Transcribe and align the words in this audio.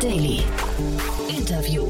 Daily. 0.00 0.44
Interview. 1.28 1.88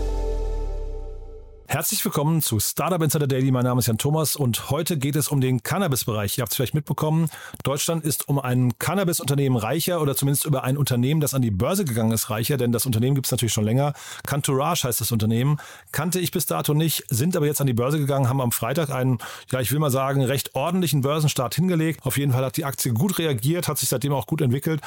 Herzlich 1.67 2.03
willkommen 2.03 2.41
zu 2.41 2.59
Startup 2.59 3.03
Insider 3.03 3.27
Daily. 3.27 3.51
Mein 3.51 3.65
Name 3.65 3.81
ist 3.81 3.87
Jan 3.87 3.99
Thomas 3.99 4.35
und 4.35 4.71
heute 4.71 4.97
geht 4.97 5.15
es 5.15 5.29
um 5.29 5.43
den 5.43 5.63
Cannabis-Bereich. 5.63 6.39
Ihr 6.39 6.43
habt 6.43 6.53
es 6.53 6.57
vielleicht 6.57 6.73
mitbekommen. 6.73 7.29
Deutschland 7.65 8.05
ist 8.05 8.27
um 8.27 8.39
ein 8.39 8.79
Cannabis-Unternehmen 8.79 9.59
reicher 9.59 10.01
oder 10.01 10.17
zumindest 10.17 10.47
über 10.47 10.65
ein 10.65 10.79
Unternehmen, 10.79 11.21
das 11.21 11.35
an 11.35 11.43
die 11.43 11.51
Börse 11.51 11.85
gegangen 11.85 12.13
ist, 12.13 12.31
reicher, 12.31 12.57
denn 12.57 12.73
das 12.73 12.87
Unternehmen 12.87 13.15
gibt 13.15 13.27
es 13.27 13.31
natürlich 13.31 13.53
schon 13.53 13.65
länger. 13.65 13.93
Cantourage 14.27 14.89
heißt 14.89 15.03
das 15.03 15.13
Unternehmen. 15.13 15.59
Kannte 15.93 16.19
ich 16.19 16.31
bis 16.31 16.47
dato 16.47 16.73
nicht, 16.73 17.05
sind 17.11 17.37
aber 17.37 17.45
jetzt 17.45 17.61
an 17.61 17.67
die 17.67 17.75
Börse 17.75 17.99
gegangen, 17.99 18.31
haben 18.31 18.41
am 18.41 18.53
Freitag 18.53 18.89
einen, 18.89 19.19
ja, 19.51 19.61
ich 19.61 19.71
will 19.71 19.81
mal 19.81 19.91
sagen, 19.91 20.23
recht 20.23 20.55
ordentlichen 20.55 21.03
Börsenstart 21.03 21.55
hingelegt. 21.55 22.07
Auf 22.07 22.17
jeden 22.17 22.33
Fall 22.33 22.47
hat 22.47 22.57
die 22.57 22.65
Aktie 22.65 22.95
gut 22.95 23.19
reagiert, 23.19 23.69
hat 23.69 23.77
sich 23.77 23.91
seitdem 23.91 24.15
auch 24.15 24.27
gut 24.27 24.41
entwickelt. 24.41 24.81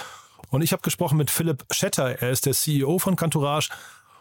Und 0.51 0.61
ich 0.61 0.73
habe 0.73 0.83
gesprochen 0.83 1.17
mit 1.17 1.31
Philipp 1.31 1.65
Schetter. 1.71 2.21
Er 2.21 2.29
ist 2.29 2.45
der 2.45 2.53
CEO 2.53 2.99
von 2.99 3.15
Cantourage 3.15 3.69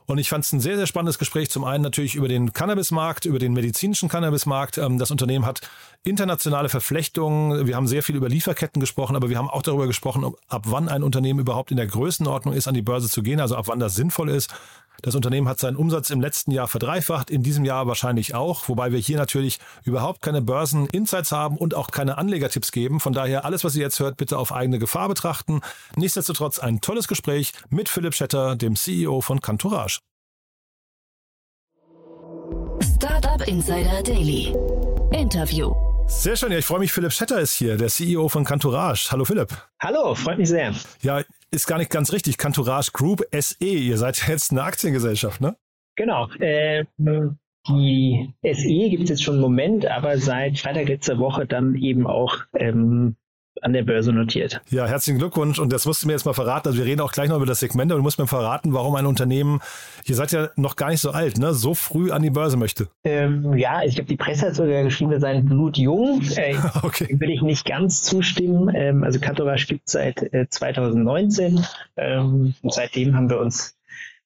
und 0.06 0.18
ich 0.18 0.28
fand 0.28 0.44
es 0.44 0.52
ein 0.52 0.60
sehr, 0.60 0.76
sehr 0.76 0.86
spannendes 0.86 1.18
Gespräch. 1.18 1.50
Zum 1.50 1.64
einen 1.64 1.82
natürlich 1.82 2.14
über 2.14 2.28
den 2.28 2.52
Cannabismarkt, 2.52 3.24
über 3.24 3.40
den 3.40 3.52
medizinischen 3.52 4.08
Cannabismarkt. 4.08 4.78
Ähm, 4.78 4.98
das 4.98 5.10
Unternehmen 5.10 5.44
hat 5.44 5.60
internationale 6.04 6.68
Verflechtungen. 6.68 7.66
Wir 7.66 7.74
haben 7.74 7.88
sehr 7.88 8.04
viel 8.04 8.14
über 8.14 8.28
Lieferketten 8.28 8.80
gesprochen, 8.80 9.16
aber 9.16 9.28
wir 9.28 9.38
haben 9.38 9.50
auch 9.50 9.62
darüber 9.62 9.88
gesprochen, 9.88 10.32
ab 10.48 10.62
wann 10.66 10.88
ein 10.88 11.02
Unternehmen 11.02 11.40
überhaupt 11.40 11.72
in 11.72 11.76
der 11.76 11.88
Größenordnung 11.88 12.54
ist, 12.54 12.68
an 12.68 12.74
die 12.74 12.82
Börse 12.82 13.08
zu 13.08 13.22
gehen, 13.22 13.40
also 13.40 13.56
ab 13.56 13.66
wann 13.66 13.80
das 13.80 13.96
sinnvoll 13.96 14.30
ist. 14.30 14.54
Das 15.02 15.14
Unternehmen 15.14 15.48
hat 15.48 15.58
seinen 15.58 15.76
Umsatz 15.76 16.10
im 16.10 16.20
letzten 16.20 16.50
Jahr 16.50 16.68
verdreifacht, 16.68 17.30
in 17.30 17.42
diesem 17.42 17.64
Jahr 17.64 17.86
wahrscheinlich 17.86 18.34
auch, 18.34 18.68
wobei 18.68 18.92
wir 18.92 18.98
hier 18.98 19.16
natürlich 19.16 19.58
überhaupt 19.84 20.22
keine 20.22 20.42
Börsen-Insights 20.42 21.32
haben 21.32 21.56
und 21.56 21.74
auch 21.74 21.90
keine 21.90 22.18
Anlegertipps 22.18 22.72
geben. 22.72 23.00
Von 23.00 23.12
daher 23.12 23.44
alles, 23.44 23.64
was 23.64 23.74
ihr 23.74 23.82
jetzt 23.82 24.00
hört, 24.00 24.16
bitte 24.16 24.38
auf 24.38 24.52
eigene 24.52 24.78
Gefahr 24.78 25.08
betrachten. 25.08 25.60
Nichtsdestotrotz 25.96 26.58
ein 26.58 26.80
tolles 26.80 27.08
Gespräch 27.08 27.52
mit 27.70 27.88
Philipp 27.88 28.14
Schetter, 28.14 28.56
dem 28.56 28.76
CEO 28.76 29.20
von 29.20 29.40
Cantourage. 29.40 30.00
Startup 32.82 33.46
Insider 33.46 34.02
Daily. 34.02 34.54
Interview. 35.12 35.89
Sehr 36.10 36.36
schön, 36.36 36.52
ja, 36.52 36.58
ich 36.58 36.66
freue 36.66 36.80
mich, 36.80 36.92
Philipp 36.92 37.12
Schetter 37.12 37.40
ist 37.40 37.54
hier, 37.54 37.78
der 37.78 37.88
CEO 37.88 38.28
von 38.28 38.44
Cantourage. 38.44 39.10
Hallo 39.10 39.24
Philipp. 39.24 39.48
Hallo, 39.80 40.14
freut 40.14 40.36
mich 40.36 40.48
sehr. 40.48 40.74
Ja, 41.00 41.22
ist 41.50 41.66
gar 41.66 41.78
nicht 41.78 41.90
ganz 41.90 42.12
richtig. 42.12 42.36
Cantourage 42.36 42.90
Group 42.92 43.22
SE, 43.32 43.64
ihr 43.64 43.96
seid 43.96 44.28
jetzt 44.28 44.50
eine 44.50 44.62
Aktiengesellschaft, 44.62 45.40
ne? 45.40 45.56
Genau. 45.96 46.28
Äh, 46.38 46.84
die 47.68 48.34
SE 48.42 48.88
gibt 48.90 49.04
es 49.04 49.10
jetzt 49.10 49.22
schon 49.22 49.34
einen 49.34 49.42
Moment, 49.42 49.86
aber 49.86 50.18
seit 50.18 50.58
Freitag 50.58 50.88
letzter 50.88 51.18
Woche 51.18 51.46
dann 51.46 51.74
eben 51.74 52.06
auch 52.06 52.36
ähm, 52.54 53.16
an 53.62 53.72
der 53.72 53.82
Börse 53.82 54.12
notiert. 54.12 54.60
Ja, 54.70 54.86
herzlichen 54.86 55.18
Glückwunsch. 55.18 55.58
Und 55.58 55.72
das 55.72 55.86
musst 55.86 56.02
du 56.02 56.06
mir 56.06 56.12
jetzt 56.12 56.24
mal 56.24 56.32
verraten. 56.32 56.68
Also 56.68 56.78
wir 56.78 56.86
reden 56.86 57.00
auch 57.00 57.12
gleich 57.12 57.28
noch 57.28 57.36
über 57.36 57.46
das 57.46 57.60
Segment, 57.60 57.90
aber 57.90 57.98
du 57.98 58.02
musst 58.02 58.18
mir 58.18 58.26
verraten, 58.26 58.72
warum 58.72 58.94
ein 58.94 59.06
Unternehmen, 59.06 59.60
ihr 60.04 60.14
seid 60.14 60.32
ja 60.32 60.50
noch 60.56 60.76
gar 60.76 60.90
nicht 60.90 61.00
so 61.00 61.10
alt, 61.10 61.38
ne, 61.38 61.52
so 61.52 61.74
früh 61.74 62.10
an 62.10 62.22
die 62.22 62.30
Börse 62.30 62.56
möchte. 62.56 62.88
Ähm, 63.04 63.56
ja, 63.56 63.82
ich 63.82 63.94
glaube, 63.94 64.08
die 64.08 64.16
Presse 64.16 64.46
hat 64.46 64.54
sogar 64.54 64.82
geschrieben, 64.82 65.10
wir 65.10 65.20
seien 65.20 65.44
blutjung. 65.44 66.22
Äh, 66.36 66.56
okay. 66.82 67.08
Will 67.18 67.30
ich 67.30 67.42
nicht 67.42 67.66
ganz 67.66 68.02
zustimmen. 68.02 68.72
Ähm, 68.74 69.04
also 69.04 69.20
Katorash 69.20 69.66
gibt 69.66 69.82
es 69.86 69.92
seit 69.92 70.22
äh, 70.32 70.46
2019. 70.48 71.64
Ähm, 71.96 72.54
und 72.62 72.72
seitdem 72.72 73.14
haben 73.14 73.28
wir 73.28 73.40
uns 73.40 73.76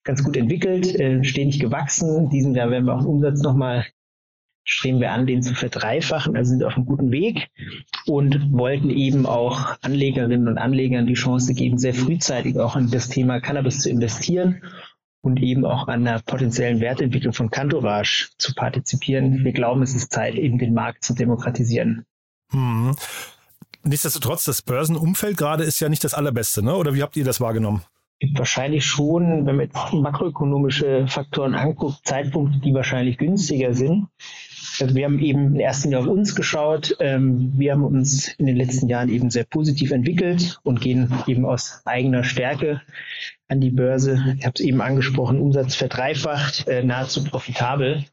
ganz 0.04 0.22
gut 0.22 0.36
entwickelt, 0.36 0.94
äh, 0.94 1.24
stetig 1.24 1.58
gewachsen. 1.58 2.28
Diesen 2.28 2.54
Jahr 2.54 2.70
werden 2.70 2.84
wir 2.84 2.94
auch 2.94 3.00
den 3.00 3.08
Umsatz 3.08 3.42
nochmal 3.42 3.86
streben 4.64 5.00
wir 5.00 5.12
an, 5.12 5.26
den 5.26 5.42
zu 5.42 5.54
verdreifachen, 5.54 6.36
also 6.36 6.50
sind 6.50 6.64
auf 6.64 6.76
einem 6.76 6.86
guten 6.86 7.12
Weg 7.12 7.50
und 8.06 8.52
wollten 8.52 8.90
eben 8.90 9.26
auch 9.26 9.76
Anlegerinnen 9.82 10.48
und 10.48 10.58
Anlegern 10.58 11.06
die 11.06 11.14
Chance 11.14 11.54
geben, 11.54 11.78
sehr 11.78 11.94
frühzeitig 11.94 12.58
auch 12.58 12.76
in 12.76 12.90
das 12.90 13.08
Thema 13.08 13.40
Cannabis 13.40 13.80
zu 13.80 13.90
investieren 13.90 14.62
und 15.20 15.40
eben 15.40 15.64
auch 15.64 15.88
an 15.88 16.04
der 16.04 16.20
potenziellen 16.24 16.80
Wertentwicklung 16.80 17.32
von 17.32 17.50
Cantourage 17.50 18.28
zu 18.38 18.54
partizipieren. 18.54 19.44
Wir 19.44 19.52
glauben, 19.52 19.82
es 19.82 19.94
ist 19.94 20.12
Zeit, 20.12 20.34
eben 20.34 20.58
den 20.58 20.74
Markt 20.74 21.04
zu 21.04 21.14
demokratisieren. 21.14 22.04
Hm. 22.50 22.94
Nichtsdestotrotz, 23.82 24.44
das 24.44 24.62
Börsenumfeld 24.62 25.36
gerade 25.36 25.64
ist 25.64 25.80
ja 25.80 25.88
nicht 25.88 26.04
das 26.04 26.14
allerbeste, 26.14 26.62
ne? 26.62 26.74
oder 26.74 26.94
wie 26.94 27.02
habt 27.02 27.16
ihr 27.16 27.24
das 27.24 27.40
wahrgenommen? 27.40 27.82
Wahrscheinlich 28.34 28.86
schon, 28.86 29.44
wenn 29.44 29.56
man 29.56 29.66
jetzt 29.66 29.92
makroökonomische 29.92 31.06
Faktoren 31.08 31.54
anguckt, 31.54 31.98
Zeitpunkte, 32.04 32.60
die 32.60 32.72
wahrscheinlich 32.72 33.18
günstiger 33.18 33.74
sind. 33.74 34.06
Wir 34.80 35.04
haben 35.04 35.18
eben 35.18 35.54
in 35.54 35.60
erster 35.60 35.88
Linie 35.88 36.00
auf 36.00 36.06
uns 36.06 36.34
geschaut. 36.34 36.96
Ähm, 37.00 37.52
wir 37.56 37.72
haben 37.72 37.84
uns 37.84 38.28
in 38.34 38.46
den 38.46 38.56
letzten 38.56 38.88
Jahren 38.88 39.08
eben 39.08 39.30
sehr 39.30 39.44
positiv 39.44 39.92
entwickelt 39.92 40.58
und 40.62 40.80
gehen 40.80 41.12
eben 41.26 41.46
aus 41.46 41.82
eigener 41.84 42.24
Stärke 42.24 42.80
an 43.48 43.60
die 43.60 43.70
Börse. 43.70 44.34
Ich 44.38 44.44
habe 44.44 44.54
es 44.54 44.60
eben 44.60 44.80
angesprochen, 44.80 45.40
Umsatz 45.40 45.74
verdreifacht, 45.74 46.66
äh, 46.66 46.82
nahezu 46.82 47.24
profitabel 47.24 48.04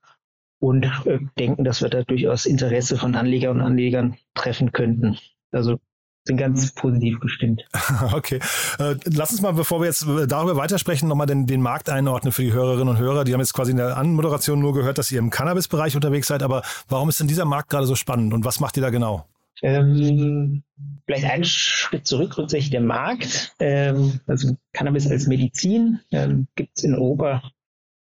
und 0.60 0.86
äh, 1.06 1.20
denken, 1.40 1.64
dass 1.64 1.82
wir 1.82 1.90
da 1.90 2.04
durchaus 2.04 2.46
Interesse 2.46 2.98
von 2.98 3.16
Anlegern 3.16 3.58
und 3.58 3.66
Anlegern 3.66 4.18
treffen 4.36 4.72
könnten. 4.72 5.18
Also 5.52 5.80
sind 6.24 6.38
ganz 6.38 6.72
positiv 6.74 7.20
gestimmt. 7.20 7.64
Okay. 8.14 8.40
Äh, 8.80 8.96
lass 9.06 9.32
uns 9.32 9.42
mal, 9.42 9.54
bevor 9.54 9.80
wir 9.80 9.86
jetzt 9.86 10.06
darüber 10.28 10.56
weitersprechen, 10.56 11.08
nochmal 11.08 11.28
den, 11.28 11.46
den 11.46 11.62
Markt 11.62 11.90
einordnen 11.90 12.32
für 12.32 12.42
die 12.42 12.54
Hörerinnen 12.54 12.90
und 12.90 12.98
Hörer. 12.98 13.24
Die 13.24 13.34
haben 13.34 13.40
jetzt 13.40 13.54
quasi 13.54 13.72
in 13.72 13.78
der 13.78 13.98
Anmoderation 13.98 14.60
nur 14.60 14.74
gehört, 14.74 14.98
dass 14.98 15.12
ihr 15.12 15.20
im 15.20 15.30
Cannabis-Bereich 15.30 15.96
unterwegs 15.96 16.28
seid. 16.28 16.44
Aber 16.44 16.64
warum 16.90 17.10
ist 17.10 17.20
denn 17.20 17.28
dieser 17.28 17.46
Markt 17.46 17.70
gerade 17.70 17.86
so 17.86 17.96
spannend 17.96 18.34
und 18.34 18.46
was 18.46 18.60
macht 18.60 18.78
ihr 18.78 18.84
da 18.84 18.90
genau? 18.90 19.26
Ähm, 19.62 20.64
vielleicht 21.06 21.26
einen 21.26 21.44
Schritt 21.44 22.08
zurück, 22.08 22.32
grundsätzlich 22.32 22.72
der 22.72 22.82
Markt. 22.82 23.54
Ähm, 23.60 24.20
also 24.26 24.56
Cannabis 24.74 25.10
als 25.10 25.28
Medizin 25.28 26.00
ähm, 26.12 26.48
gibt 26.56 26.78
es 26.78 26.84
in 26.84 26.96
Europa 26.96 27.44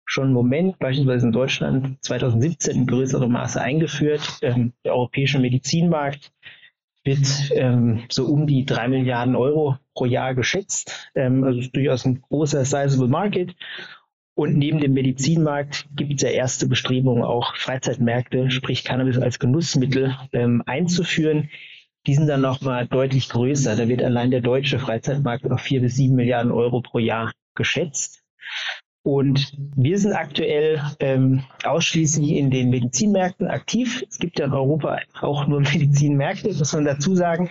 schon 0.05 0.25
einen 0.25 0.33
Moment, 0.33 0.79
beispielsweise 0.79 1.27
in 1.27 1.33
Deutschland 1.33 2.05
2017 2.05 2.75
in 2.75 2.87
größerem 2.87 3.31
Maße 3.31 3.61
eingeführt. 3.61 4.39
Ähm, 4.43 4.73
der 4.85 4.95
europäische 4.95 5.39
Medizinmarkt 5.39 6.33
wird 7.09 7.51
ähm, 7.55 8.05
so 8.11 8.27
um 8.27 8.47
die 8.47 8.67
drei 8.67 8.87
Milliarden 8.87 9.35
Euro 9.35 9.79
pro 9.95 10.05
Jahr 10.05 10.35
geschätzt. 10.35 11.11
Ähm, 11.15 11.43
also 11.43 11.67
durchaus 11.73 12.05
ein 12.05 12.21
großer 12.21 12.65
sizable 12.65 13.09
Market. 13.09 13.57
Und 14.35 14.57
neben 14.57 14.79
dem 14.79 14.93
Medizinmarkt 14.93 15.89
gibt 15.97 16.15
es 16.17 16.23
ja 16.23 16.29
erste 16.29 16.69
Bestrebungen, 16.69 17.25
auch 17.25 17.57
Freizeitmärkte, 17.57 18.51
sprich 18.51 18.85
Cannabis 18.85 19.19
als 19.19 19.39
Genussmittel 19.39 20.17
ähm, 20.33 20.63
einzuführen. 20.67 21.51
Die 22.07 22.15
sind 22.15 22.29
dann 22.29 22.43
nochmal 22.43 22.87
deutlich 22.87 23.31
größer. 23.31 23.75
Da 23.75 23.89
wird 23.89 24.03
allein 24.03 24.31
der 24.31 24.43
deutsche 24.43 24.79
Freizeitmarkt 24.79 25.51
auf 25.51 25.61
vier 25.61 25.81
bis 25.81 25.97
sieben 25.97 26.15
Milliarden 26.15 26.53
Euro 26.53 26.83
pro 26.83 26.99
Jahr 26.99 27.33
geschätzt. 27.55 28.23
Und 29.09 29.57
wir 29.75 29.99
sind 29.99 30.13
aktuell 30.13 30.83
ähm, 31.01 31.43
ausschließlich 31.65 32.33
in 32.33 32.51
den 32.51 32.69
Medizinmärkten 32.69 33.49
aktiv. 33.49 34.05
Es 34.07 34.19
gibt 34.19 34.39
ja 34.39 34.45
in 34.45 34.53
Europa 34.53 34.99
auch 35.23 35.47
nur 35.47 35.61
Medizinmärkte, 35.73 36.49
muss 36.49 36.75
man 36.75 36.85
dazu 36.85 37.17
sagen. 37.17 37.49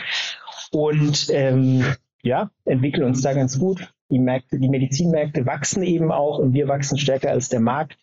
Und 0.69 1.29
ähm, 1.31 1.83
ja, 2.21 2.51
entwickeln 2.65 3.05
uns 3.05 3.23
da 3.23 3.33
ganz 3.33 3.57
gut. 3.57 3.91
Die 4.11 4.19
Märkte, 4.19 4.59
die 4.59 4.69
Medizinmärkte 4.69 5.47
wachsen 5.47 5.81
eben 5.81 6.11
auch 6.11 6.37
und 6.37 6.53
wir 6.53 6.67
wachsen 6.67 6.99
stärker 6.99 7.31
als 7.31 7.49
der 7.49 7.59
Markt. 7.59 7.97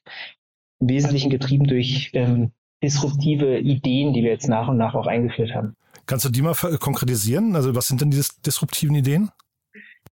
Im 0.80 0.88
Wesentlichen 0.88 1.30
getrieben 1.30 1.68
durch 1.68 2.10
ähm, 2.14 2.50
disruptive 2.82 3.60
Ideen, 3.60 4.14
die 4.14 4.24
wir 4.24 4.32
jetzt 4.32 4.48
nach 4.48 4.66
und 4.66 4.78
nach 4.78 4.96
auch 4.96 5.06
eingeführt 5.06 5.54
haben. 5.54 5.76
Kannst 6.06 6.24
du 6.24 6.28
die 6.28 6.42
mal 6.42 6.54
konkretisieren? 6.80 7.54
Also 7.54 7.72
was 7.76 7.86
sind 7.86 8.00
denn 8.00 8.10
diese 8.10 8.32
disruptiven 8.44 8.96
Ideen? 8.96 9.30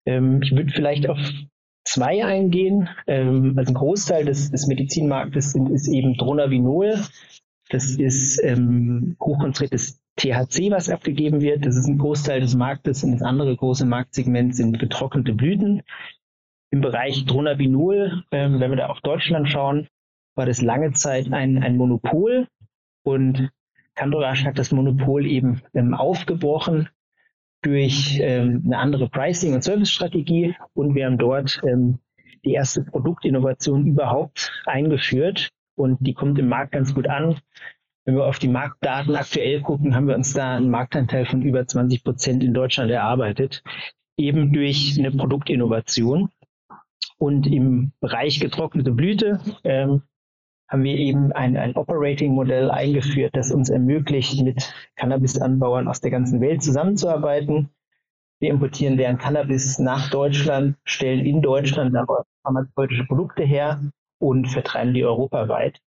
Ähm, 0.06 0.42
ich 0.42 0.52
würde 0.52 0.72
vielleicht 0.72 1.10
auf 1.10 1.18
zwei 1.86 2.26
eingehen. 2.26 2.90
Ähm, 3.08 3.54
also 3.58 3.72
ein 3.72 3.76
Großteil 3.76 4.26
des, 4.26 4.52
des 4.52 4.68
Medizinmarktes 4.68 5.52
sind, 5.52 5.70
ist 5.70 5.88
eben 5.88 6.16
Dronabinol. 6.18 7.00
Das 7.70 7.92
ist 7.92 8.44
ähm, 8.44 9.16
hochkonzentriertes 9.20 10.02
THC, 10.18 10.72
was 10.72 10.90
abgegeben 10.90 11.42
wird. 11.42 11.66
Das 11.66 11.76
ist 11.76 11.88
ein 11.88 11.98
Großteil 11.98 12.42
des 12.42 12.56
Marktes 12.56 13.04
und 13.04 13.14
das 13.14 13.22
andere 13.22 13.56
große 13.56 13.86
Marktsegment 13.86 14.56
sind 14.56 14.80
getrocknete 14.80 15.34
Blüten. 15.34 15.82
Im 16.72 16.82
Bereich 16.82 17.26
Dronabinol, 17.26 18.24
ähm, 18.32 18.60
wenn 18.60 18.72
wir 18.72 18.78
da 18.78 18.88
auf 18.88 19.02
Deutschland 19.02 19.50
schauen, 19.50 19.88
war 20.36 20.46
das 20.46 20.62
lange 20.62 20.92
Zeit 20.92 21.32
ein, 21.32 21.64
ein 21.64 21.78
Monopol 21.78 22.48
und 23.04 23.50
Candorash 23.96 24.44
hat 24.44 24.60
das 24.60 24.72
Monopol 24.72 25.26
eben 25.26 25.62
ähm, 25.74 25.94
aufgebrochen 25.94 26.90
durch 27.66 28.20
ähm, 28.22 28.62
eine 28.66 28.78
andere 28.78 29.10
Pricing- 29.10 29.54
und 29.54 29.64
Service-Strategie 29.64 30.56
und 30.74 30.94
wir 30.96 31.06
haben 31.06 31.18
dort 31.18 31.60
ähm, 31.68 32.00
die 32.46 32.54
erste 32.54 32.84
Produktinnovation 32.84 33.88
überhaupt 33.88 34.52
eingeführt 34.66 35.50
und 35.76 35.98
die 36.00 36.14
kommt 36.14 36.38
im 36.38 36.48
Markt 36.48 36.74
ganz 36.74 36.94
gut 36.94 37.08
an. 37.08 37.40
Wenn 38.06 38.16
wir 38.16 38.26
auf 38.26 38.38
die 38.38 38.48
Marktdaten 38.48 39.16
aktuell 39.16 39.62
gucken, 39.62 39.96
haben 39.96 40.08
wir 40.08 40.16
uns 40.16 40.34
da 40.34 40.56
einen 40.56 40.70
Marktanteil 40.70 41.26
von 41.26 41.42
über 41.42 41.66
20 41.66 42.04
Prozent 42.04 42.44
in 42.44 42.54
Deutschland 42.54 42.92
erarbeitet, 42.92 43.64
eben 44.16 44.54
durch 44.54 44.96
eine 45.00 45.12
Produktinnovation. 45.12 46.30
Und 47.18 47.48
im 47.48 47.94
Bereich 48.02 48.40
getrocknete 48.40 48.92
Blüte 48.92 49.40
ähm, 49.64 50.04
haben 50.68 50.84
wir 50.84 50.98
eben 50.98 51.32
ein, 51.32 51.58
ein 51.58 51.76
Operating-Modell 51.76 52.72
eingeführt, 52.72 53.36
das 53.36 53.52
uns 53.52 53.70
ermöglicht, 53.70 54.44
mit 54.44 54.74
Cannabis-Anbauern 54.96 55.88
aus 55.88 56.02
der 56.02 56.12
ganzen 56.12 56.42
Welt 56.42 56.64
zusammenzuarbeiten. 56.64 57.70
Wir 58.40 58.50
importieren 58.50 58.98
deren 58.98 59.18
Cannabis 59.18 59.80
nach 59.80 60.10
Deutschland, 60.10 60.78
stellen 60.84 61.26
in 61.26 61.42
Deutschland 61.42 61.96
pharmazeutische 62.44 63.06
Produkte 63.06 63.44
her 63.44 63.80
und 64.20 64.48
vertreiben 64.48 64.94
die 64.94 65.06
europaweit. 65.06 65.80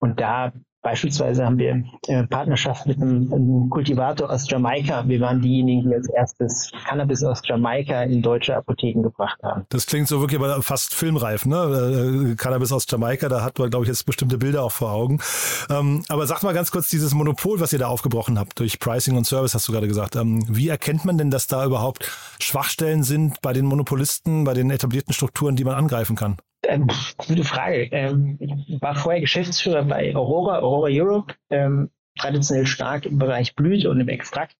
Und 0.00 0.20
da 0.20 0.52
Beispielsweise 0.82 1.44
haben 1.44 1.58
wir 1.58 1.82
äh, 2.06 2.24
Partnerschaft 2.24 2.86
mit 2.86 3.02
einem, 3.02 3.68
Kultivator 3.68 4.30
aus 4.30 4.48
Jamaika. 4.48 5.06
Wir 5.08 5.20
waren 5.20 5.40
diejenigen, 5.40 5.88
die 5.88 5.94
als 5.94 6.08
erstes 6.08 6.70
Cannabis 6.86 7.24
aus 7.24 7.42
Jamaika 7.44 8.04
in 8.04 8.22
deutsche 8.22 8.56
Apotheken 8.56 9.02
gebracht 9.02 9.38
haben. 9.42 9.66
Das 9.70 9.86
klingt 9.86 10.06
so 10.06 10.20
wirklich 10.20 10.40
aber 10.40 10.62
fast 10.62 10.94
filmreif, 10.94 11.46
ne? 11.46 12.30
Äh, 12.32 12.34
Cannabis 12.36 12.72
aus 12.72 12.86
Jamaika, 12.88 13.28
da 13.28 13.42
hat 13.42 13.58
man, 13.58 13.70
glaube 13.70 13.84
ich, 13.84 13.88
jetzt 13.88 14.06
bestimmte 14.06 14.38
Bilder 14.38 14.62
auch 14.62 14.72
vor 14.72 14.92
Augen. 14.92 15.20
Ähm, 15.68 16.04
aber 16.08 16.26
sag 16.26 16.42
mal 16.42 16.54
ganz 16.54 16.70
kurz, 16.70 16.88
dieses 16.88 17.12
Monopol, 17.12 17.58
was 17.60 17.72
ihr 17.72 17.80
da 17.80 17.88
aufgebrochen 17.88 18.38
habt, 18.38 18.58
durch 18.60 18.78
Pricing 18.78 19.16
und 19.16 19.26
Service, 19.26 19.54
hast 19.54 19.66
du 19.66 19.72
gerade 19.72 19.88
gesagt. 19.88 20.14
Ähm, 20.14 20.44
wie 20.48 20.68
erkennt 20.68 21.04
man 21.04 21.18
denn, 21.18 21.30
dass 21.30 21.48
da 21.48 21.64
überhaupt 21.64 22.10
Schwachstellen 22.40 23.02
sind 23.02 23.40
bei 23.42 23.52
den 23.52 23.66
Monopolisten, 23.66 24.44
bei 24.44 24.54
den 24.54 24.70
etablierten 24.70 25.12
Strukturen, 25.12 25.56
die 25.56 25.64
man 25.64 25.74
angreifen 25.74 26.14
kann? 26.14 26.36
Ähm, 26.64 26.88
gute 27.16 27.44
Frage. 27.44 27.88
Ähm, 27.92 28.36
ich 28.40 28.82
war 28.82 28.94
vorher 28.94 29.20
Geschäftsführer 29.20 29.84
bei 29.84 30.14
Aurora, 30.14 30.58
Aurora 30.58 30.88
Europe, 30.90 31.34
ähm, 31.50 31.90
traditionell 32.18 32.66
stark 32.66 33.06
im 33.06 33.18
Bereich 33.18 33.54
Blüte 33.54 33.90
und 33.90 34.00
im 34.00 34.08
Extrakt. 34.08 34.56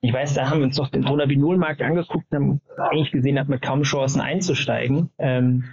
Ich 0.00 0.12
weiß, 0.12 0.34
da 0.34 0.50
haben 0.50 0.60
wir 0.60 0.66
uns 0.66 0.76
doch 0.76 0.88
den 0.88 1.02
Dronabinol-Markt 1.02 1.80
angeguckt 1.80 2.26
und 2.30 2.36
haben 2.36 2.60
eigentlich 2.76 3.12
gesehen, 3.12 3.38
hat 3.38 3.48
man 3.48 3.60
kaum 3.60 3.82
Chancen 3.82 4.20
einzusteigen. 4.20 5.10
Ähm, 5.18 5.64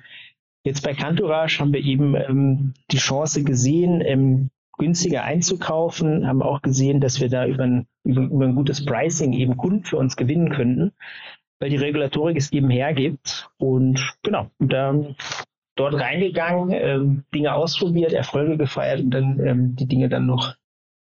jetzt 0.63 0.83
bei 0.83 0.93
Cantourage 0.93 1.59
haben 1.59 1.73
wir 1.73 1.81
eben 1.81 2.15
ähm, 2.15 2.73
die 2.91 2.97
Chance 2.97 3.43
gesehen, 3.43 4.01
ähm, 4.01 4.49
günstiger 4.77 5.23
einzukaufen, 5.23 6.27
haben 6.27 6.41
auch 6.41 6.61
gesehen, 6.61 7.01
dass 7.01 7.19
wir 7.19 7.29
da 7.29 7.45
über 7.45 7.63
ein, 7.63 7.87
über, 8.03 8.21
über 8.21 8.45
ein 8.45 8.55
gutes 8.55 8.85
Pricing 8.85 9.33
eben 9.33 9.57
Kunden 9.57 9.83
für 9.83 9.97
uns 9.97 10.15
gewinnen 10.15 10.49
könnten, 10.49 10.93
weil 11.59 11.69
die 11.69 11.77
Regulatorik 11.77 12.37
es 12.37 12.51
eben 12.51 12.69
hergibt. 12.69 13.49
Und 13.57 14.15
genau, 14.23 14.49
da 14.59 14.95
dort 15.75 15.93
reingegangen, 15.95 16.71
ähm, 16.71 17.23
Dinge 17.33 17.53
ausprobiert, 17.53 18.13
Erfolge 18.13 18.57
gefeiert 18.57 19.01
und 19.01 19.11
dann 19.11 19.39
ähm, 19.39 19.75
die 19.75 19.87
Dinge 19.87 20.09
dann 20.09 20.25
noch 20.25 20.55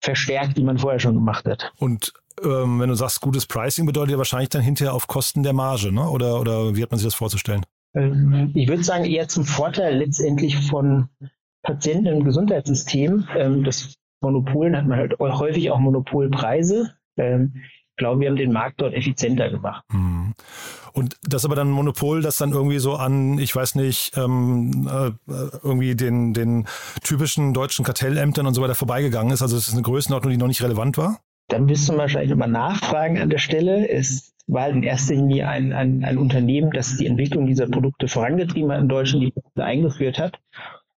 verstärkt, 0.00 0.56
die 0.58 0.64
man 0.64 0.78
vorher 0.78 1.00
schon 1.00 1.14
gemacht 1.14 1.46
hat. 1.46 1.72
Und 1.78 2.12
ähm, 2.43 2.81
wenn 2.81 2.88
du 2.88 2.94
sagst, 2.94 3.20
gutes 3.20 3.46
Pricing 3.46 3.87
bedeutet 3.87 4.12
ja 4.12 4.19
wahrscheinlich 4.19 4.49
dann 4.49 4.62
hinterher 4.62 4.94
auf 4.94 5.06
Kosten 5.06 5.43
der 5.43 5.52
Marge, 5.52 5.93
ne? 5.93 6.08
Oder, 6.08 6.40
oder 6.40 6.76
wie 6.76 6.82
hat 6.82 6.90
man 6.90 6.99
sich 6.99 7.06
das 7.06 7.14
vorzustellen? 7.14 7.64
Ähm, 7.94 8.50
ich 8.54 8.69
würde 8.69 8.82
sagen, 8.82 9.04
eher 9.04 9.28
zum 9.28 9.44
Vorteil 9.44 9.96
letztendlich 9.96 10.56
von 10.56 11.08
Patienten 11.62 12.06
im 12.06 12.25
Gesundheitssystem. 12.25 13.28
Ähm, 13.37 13.64
das 13.64 13.94
Monopolen 14.22 14.76
hat 14.76 14.87
man 14.87 14.99
halt 14.99 15.19
häufig 15.19 15.70
auch 15.70 15.78
Monopolpreise. 15.78 16.94
Ich 18.02 18.04
glaube, 18.04 18.20
wir 18.20 18.31
haben 18.31 18.37
den 18.37 18.52
Markt 18.52 18.81
dort 18.81 18.94
effizienter 18.94 19.49
gemacht. 19.49 19.84
Hm. 19.93 20.34
Und 20.93 21.16
das 21.22 21.43
ist 21.43 21.44
aber 21.44 21.54
dann 21.54 21.69
ein 21.69 21.72
Monopol, 21.72 22.20
das 22.20 22.37
dann 22.37 22.50
irgendwie 22.50 22.81
so 22.81 22.94
an, 22.94 23.38
ich 23.38 23.54
weiß 23.54 23.76
nicht, 23.76 24.10
ähm, 24.16 24.90
äh, 24.90 25.12
irgendwie 25.62 25.94
den, 25.94 26.34
den 26.34 26.66
typischen 27.04 27.54
deutschen 27.54 27.84
Kartellämtern 27.84 28.44
und 28.44 28.54
so 28.54 28.60
weiter 28.60 28.75
vorbeigegangen 28.75 29.32
ist. 29.32 29.40
Also 29.40 29.56
es 29.56 29.69
ist 29.69 29.75
eine 29.75 29.82
Größenordnung, 29.82 30.32
die 30.32 30.37
noch 30.37 30.49
nicht 30.49 30.64
relevant 30.64 30.99
war? 30.99 31.20
Dann 31.46 31.66
müsste 31.66 31.93
man 31.93 32.00
wahrscheinlich 32.00 32.31
nochmal 32.31 32.49
nachfragen 32.49 33.20
an 33.20 33.31
der 33.31 33.38
Stelle. 33.38 33.88
Es 33.88 34.34
war 34.49 34.69
in 34.69 34.82
erster 34.82 35.14
Linie 35.14 35.49
ein, 35.49 35.72
ein, 35.72 36.02
ein 36.02 36.19
Unternehmen, 36.19 36.72
das 36.72 36.96
die 36.96 37.06
Entwicklung 37.06 37.46
dieser 37.46 37.69
Produkte 37.69 38.08
vorangetrieben 38.08 38.72
hat 38.72 38.81
in 38.81 38.88
Deutschland, 38.88 39.22
die 39.22 39.31
Produkte 39.31 39.62
eingeführt 39.62 40.19
hat. 40.19 40.40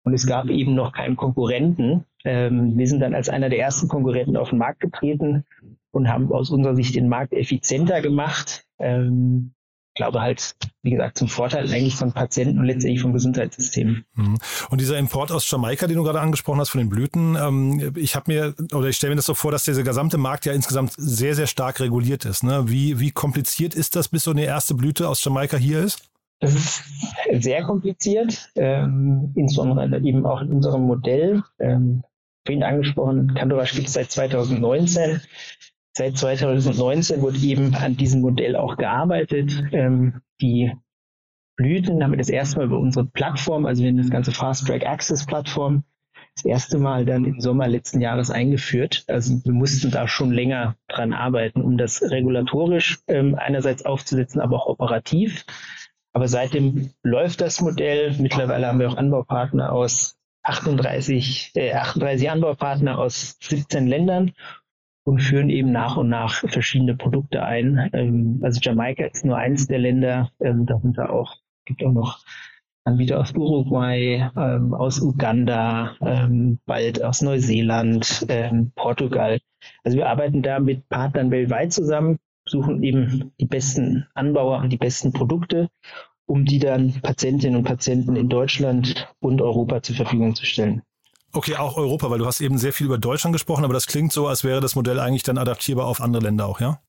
Und 0.04 0.14
es 0.14 0.25
gab 0.25 0.49
eben 0.50 0.76
noch 0.76 0.93
keinen 0.93 1.16
Konkurrenten. 1.16 2.04
Ähm, 2.25 2.78
wir 2.78 2.87
sind 2.87 3.00
dann 3.00 3.12
als 3.12 3.28
einer 3.28 3.49
der 3.49 3.58
ersten 3.58 3.88
Konkurrenten 3.88 4.37
auf 4.37 4.50
den 4.50 4.58
Markt 4.58 4.78
getreten 4.78 5.44
und 5.92 6.08
haben 6.08 6.32
aus 6.32 6.50
unserer 6.50 6.74
Sicht 6.74 6.94
den 6.94 7.08
Markt 7.08 7.32
effizienter 7.32 8.00
gemacht. 8.00 8.64
Ähm, 8.78 9.54
glaube 9.94 10.20
halt, 10.20 10.56
wie 10.82 10.90
gesagt, 10.90 11.18
zum 11.18 11.28
Vorteil 11.28 11.64
eigentlich 11.64 11.96
von 11.96 12.12
Patienten 12.12 12.58
und 12.58 12.64
letztendlich 12.64 13.02
vom 13.02 13.12
Gesundheitssystem. 13.12 14.04
Mhm. 14.14 14.38
Und 14.70 14.80
dieser 14.80 14.98
Import 14.98 15.30
aus 15.30 15.50
Jamaika, 15.50 15.86
den 15.86 15.96
du 15.96 16.02
gerade 16.02 16.20
angesprochen 16.20 16.60
hast, 16.60 16.70
von 16.70 16.78
den 16.78 16.88
Blüten, 16.88 17.36
ähm, 17.36 17.92
ich 17.96 18.16
habe 18.16 18.32
mir, 18.32 18.54
oder 18.72 18.88
ich 18.88 18.96
stelle 18.96 19.10
mir 19.10 19.16
das 19.16 19.26
so 19.26 19.34
vor, 19.34 19.52
dass 19.52 19.64
dieser 19.64 19.82
gesamte 19.82 20.18
Markt 20.18 20.46
ja 20.46 20.52
insgesamt 20.52 20.94
sehr, 20.96 21.34
sehr 21.34 21.46
stark 21.46 21.80
reguliert 21.80 22.24
ist. 22.24 22.42
Ne? 22.42 22.68
Wie, 22.68 23.00
wie 23.00 23.10
kompliziert 23.10 23.74
ist 23.74 23.96
das, 23.96 24.08
bis 24.08 24.24
so 24.24 24.30
eine 24.30 24.44
erste 24.44 24.74
Blüte 24.74 25.08
aus 25.08 25.22
Jamaika 25.24 25.56
hier 25.56 25.80
ist? 25.80 26.08
Das 26.40 26.54
ist 26.54 26.84
sehr 27.30 27.62
kompliziert, 27.62 28.50
ähm, 28.56 29.32
insbesondere 29.36 30.00
eben 30.00 30.26
auch 30.26 30.40
in 30.40 30.52
unserem 30.52 30.82
Modell. 30.82 31.44
Ähm, 31.60 32.02
vorhin 32.44 32.64
angesprochen, 32.64 33.34
Cantora 33.34 33.64
gibt 33.64 33.86
es 33.86 33.92
seit 33.92 34.10
2019. 34.10 35.20
Seit 35.94 36.16
2019 36.16 37.20
wurde 37.20 37.38
eben 37.38 37.74
an 37.74 37.96
diesem 37.96 38.22
Modell 38.22 38.56
auch 38.56 38.76
gearbeitet. 38.76 39.52
Ähm, 39.72 40.22
die 40.40 40.72
Blüten 41.56 42.02
haben 42.02 42.12
wir 42.12 42.18
das 42.18 42.30
erste 42.30 42.58
Mal 42.58 42.66
über 42.66 42.78
unsere 42.78 43.04
Plattform, 43.04 43.66
also 43.66 43.82
wir 43.82 43.90
haben 43.90 43.98
das 43.98 44.10
ganze 44.10 44.32
Fast 44.32 44.66
Track 44.66 44.86
Access 44.86 45.26
Plattform, 45.26 45.84
das 46.34 46.46
erste 46.46 46.78
Mal 46.78 47.04
dann 47.04 47.26
im 47.26 47.40
Sommer 47.40 47.68
letzten 47.68 48.00
Jahres 48.00 48.30
eingeführt. 48.30 49.04
Also 49.06 49.44
wir 49.44 49.52
mussten 49.52 49.90
da 49.90 50.08
schon 50.08 50.32
länger 50.32 50.76
dran 50.88 51.12
arbeiten, 51.12 51.60
um 51.60 51.76
das 51.76 52.00
regulatorisch 52.02 53.00
ähm, 53.06 53.34
einerseits 53.34 53.84
aufzusetzen, 53.84 54.40
aber 54.40 54.56
auch 54.56 54.66
operativ. 54.66 55.44
Aber 56.14 56.28
seitdem 56.28 56.90
läuft 57.02 57.42
das 57.42 57.60
Modell. 57.60 58.16
Mittlerweile 58.18 58.66
haben 58.66 58.78
wir 58.78 58.88
auch 58.88 58.96
Anbaupartner 58.96 59.72
aus 59.72 60.16
38, 60.42 61.52
äh, 61.54 61.74
38 61.74 62.30
Anbaupartner 62.30 62.98
aus 62.98 63.36
17 63.42 63.86
Ländern 63.86 64.32
und 65.04 65.20
führen 65.20 65.50
eben 65.50 65.72
nach 65.72 65.96
und 65.96 66.08
nach 66.08 66.49
verschiedene 66.49 66.96
Produkte 66.96 67.44
ein. 67.44 67.90
Ähm, 67.93 68.40
also 68.43 68.60
Jamaika 68.62 69.04
ist 69.04 69.25
nur 69.25 69.37
eins 69.37 69.66
der 69.66 69.78
Länder, 69.78 70.31
ähm, 70.40 70.66
darunter 70.66 71.10
auch 71.12 71.37
gibt 71.64 71.84
auch 71.84 71.93
noch 71.93 72.25
Anbieter 72.84 73.20
aus 73.20 73.32
Uruguay, 73.32 74.28
ähm, 74.37 74.75
aus 74.75 75.00
Uganda, 75.00 75.94
ähm, 76.00 76.58
bald 76.66 77.02
aus 77.02 77.22
Neuseeland, 77.22 78.26
ähm, 78.28 78.72
Portugal. 78.75 79.38
Also 79.84 79.99
wir 79.99 80.08
arbeiten 80.08 80.43
da 80.43 80.58
mit 80.58 80.88
Partnern 80.88 81.31
weltweit 81.31 81.72
zusammen, 81.72 82.19
suchen 82.44 82.82
eben 82.82 83.32
die 83.38 83.46
besten 83.46 84.08
Anbauer 84.14 84.58
und 84.58 84.70
die 84.70 84.78
besten 84.78 85.12
Produkte, 85.12 85.69
um 86.26 86.44
die 86.44 86.58
dann 86.58 87.00
Patientinnen 87.02 87.56
und 87.56 87.64
Patienten 87.64 88.16
in 88.16 88.28
Deutschland 88.28 89.08
und 89.20 89.40
Europa 89.40 89.82
zur 89.82 89.94
Verfügung 89.94 90.34
zu 90.34 90.44
stellen. 90.44 90.82
Okay, 91.34 91.56
auch 91.56 91.79
Europa, 91.79 92.11
weil 92.11 92.18
du 92.18 92.26
hast 92.26 92.40
eben 92.40 92.59
sehr 92.59 92.73
viel 92.73 92.87
über 92.87 92.99
Deutschland 92.99 93.33
gesprochen, 93.33 93.64
aber 93.64 93.73
das 93.73 93.87
klingt 93.87 94.12
so, 94.12 94.26
als 94.26 94.45
wäre 94.45 94.61
das 94.61 94.75
Modell 94.75 95.00
eigentlich 95.00 95.23
dann 95.23 95.38
adaptierbar 95.38 95.87
auf 95.87 96.00
andere 96.00 96.23
Länder 96.23 96.47
auch, 96.47 96.61
ja? 96.61 96.80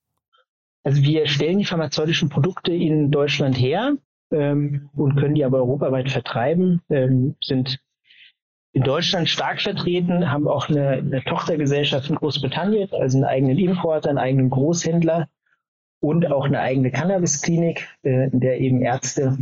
Also 0.84 1.02
wir 1.02 1.28
stellen 1.28 1.60
die 1.60 1.66
pharmazeutischen 1.66 2.28
Produkte 2.28 2.74
in 2.74 3.10
Deutschland 3.10 3.58
her 3.58 3.94
ähm, 4.32 4.90
und 4.96 5.16
können 5.16 5.36
die 5.36 5.46
aber 5.46 5.60
europaweit 5.60 6.12
vertreiben, 6.12 6.82
ähm, 6.90 7.36
sind 7.42 7.80
in 8.74 8.84
Deutschland 8.84 9.30
stark 9.30 9.62
vertreten, 9.62 10.30
haben 10.30 10.48
auch 10.48 10.68
eine, 10.68 10.90
eine 10.90 11.24
Tochtergesellschaft 11.24 12.10
in 12.10 12.16
Großbritannien, 12.16 12.90
also 12.92 13.18
einen 13.18 13.26
eigenen 13.26 13.58
Importer, 13.58 14.10
einen 14.10 14.18
eigenen 14.18 14.50
Großhändler 14.50 15.30
und 16.02 16.30
auch 16.30 16.46
eine 16.46 16.60
eigene 16.60 16.92
Cannabisklinik, 16.92 17.88
äh, 18.04 18.30
in 18.30 18.42
der 18.42 18.60
eben 18.60 18.82
Ärzte 18.82 19.38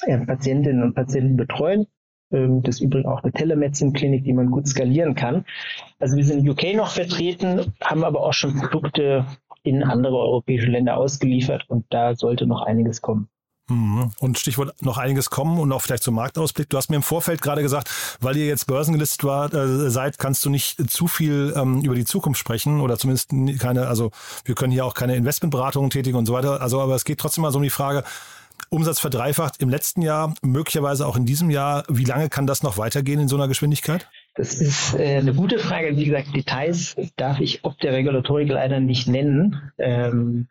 äh, 0.00 0.18
Patientinnen 0.18 0.82
und 0.82 0.94
Patienten 0.94 1.36
betreuen. 1.36 1.86
Ähm, 2.34 2.62
das 2.62 2.76
ist 2.76 2.80
übrigens 2.82 3.06
auch 3.06 3.22
eine 3.22 3.32
Telemedicine-Klinik, 3.32 4.24
die 4.24 4.32
man 4.32 4.50
gut 4.50 4.66
skalieren 4.66 5.14
kann. 5.14 5.44
Also 6.00 6.16
wir 6.16 6.24
sind 6.24 6.40
in 6.40 6.50
UK 6.50 6.74
noch 6.74 6.90
vertreten, 6.90 7.72
haben 7.82 8.04
aber 8.04 8.20
auch 8.20 8.34
schon 8.34 8.56
Produkte 8.56 9.24
in 9.62 9.82
andere 9.82 10.18
europäische 10.18 10.66
Länder 10.66 10.96
ausgeliefert 10.96 11.64
und 11.68 11.86
da 11.90 12.14
sollte 12.14 12.46
noch 12.46 12.62
einiges 12.62 13.00
kommen. 13.00 13.28
Mhm. 13.70 14.10
Und 14.20 14.38
Stichwort 14.38 14.82
noch 14.82 14.98
einiges 14.98 15.30
kommen 15.30 15.58
und 15.58 15.72
auch 15.72 15.80
vielleicht 15.80 16.02
zum 16.02 16.16
Marktausblick. 16.16 16.68
Du 16.68 16.76
hast 16.76 16.90
mir 16.90 16.96
im 16.96 17.02
Vorfeld 17.02 17.40
gerade 17.40 17.62
gesagt, 17.62 18.18
weil 18.20 18.36
ihr 18.36 18.46
jetzt 18.46 18.66
börsengelistet 18.66 19.24
war, 19.24 19.52
äh, 19.54 19.88
seid, 19.88 20.18
kannst 20.18 20.44
du 20.44 20.50
nicht 20.50 20.90
zu 20.90 21.06
viel 21.06 21.54
ähm, 21.56 21.80
über 21.80 21.94
die 21.94 22.04
Zukunft 22.04 22.38
sprechen 22.38 22.82
oder 22.82 22.98
zumindest 22.98 23.30
keine, 23.58 23.86
also 23.86 24.10
wir 24.44 24.54
können 24.54 24.72
hier 24.72 24.84
auch 24.84 24.92
keine 24.92 25.16
Investmentberatungen 25.16 25.88
tätigen 25.88 26.18
und 26.18 26.26
so 26.26 26.34
weiter. 26.34 26.60
Also, 26.60 26.78
aber 26.80 26.94
es 26.94 27.06
geht 27.06 27.18
trotzdem 27.18 27.40
mal 27.40 27.52
so 27.52 27.58
um 27.58 27.62
die 27.62 27.70
Frage, 27.70 28.04
Umsatz 28.70 29.00
verdreifacht 29.00 29.60
im 29.60 29.68
letzten 29.68 30.02
Jahr, 30.02 30.34
möglicherweise 30.42 31.06
auch 31.06 31.16
in 31.16 31.26
diesem 31.26 31.50
Jahr. 31.50 31.84
Wie 31.88 32.04
lange 32.04 32.28
kann 32.28 32.46
das 32.46 32.62
noch 32.62 32.78
weitergehen 32.78 33.20
in 33.20 33.28
so 33.28 33.36
einer 33.36 33.48
Geschwindigkeit? 33.48 34.08
Das 34.34 34.54
ist 34.54 34.94
äh, 34.94 35.18
eine 35.18 35.34
gute 35.34 35.58
Frage. 35.58 35.96
Wie 35.96 36.04
gesagt, 36.04 36.34
Details 36.34 36.96
darf 37.16 37.40
ich 37.40 37.64
ob 37.64 37.78
der 37.78 37.92
Regulatorik 37.92 38.48
leider 38.48 38.80
nicht 38.80 39.06
nennen. 39.06 39.70
Ähm, 39.78 40.48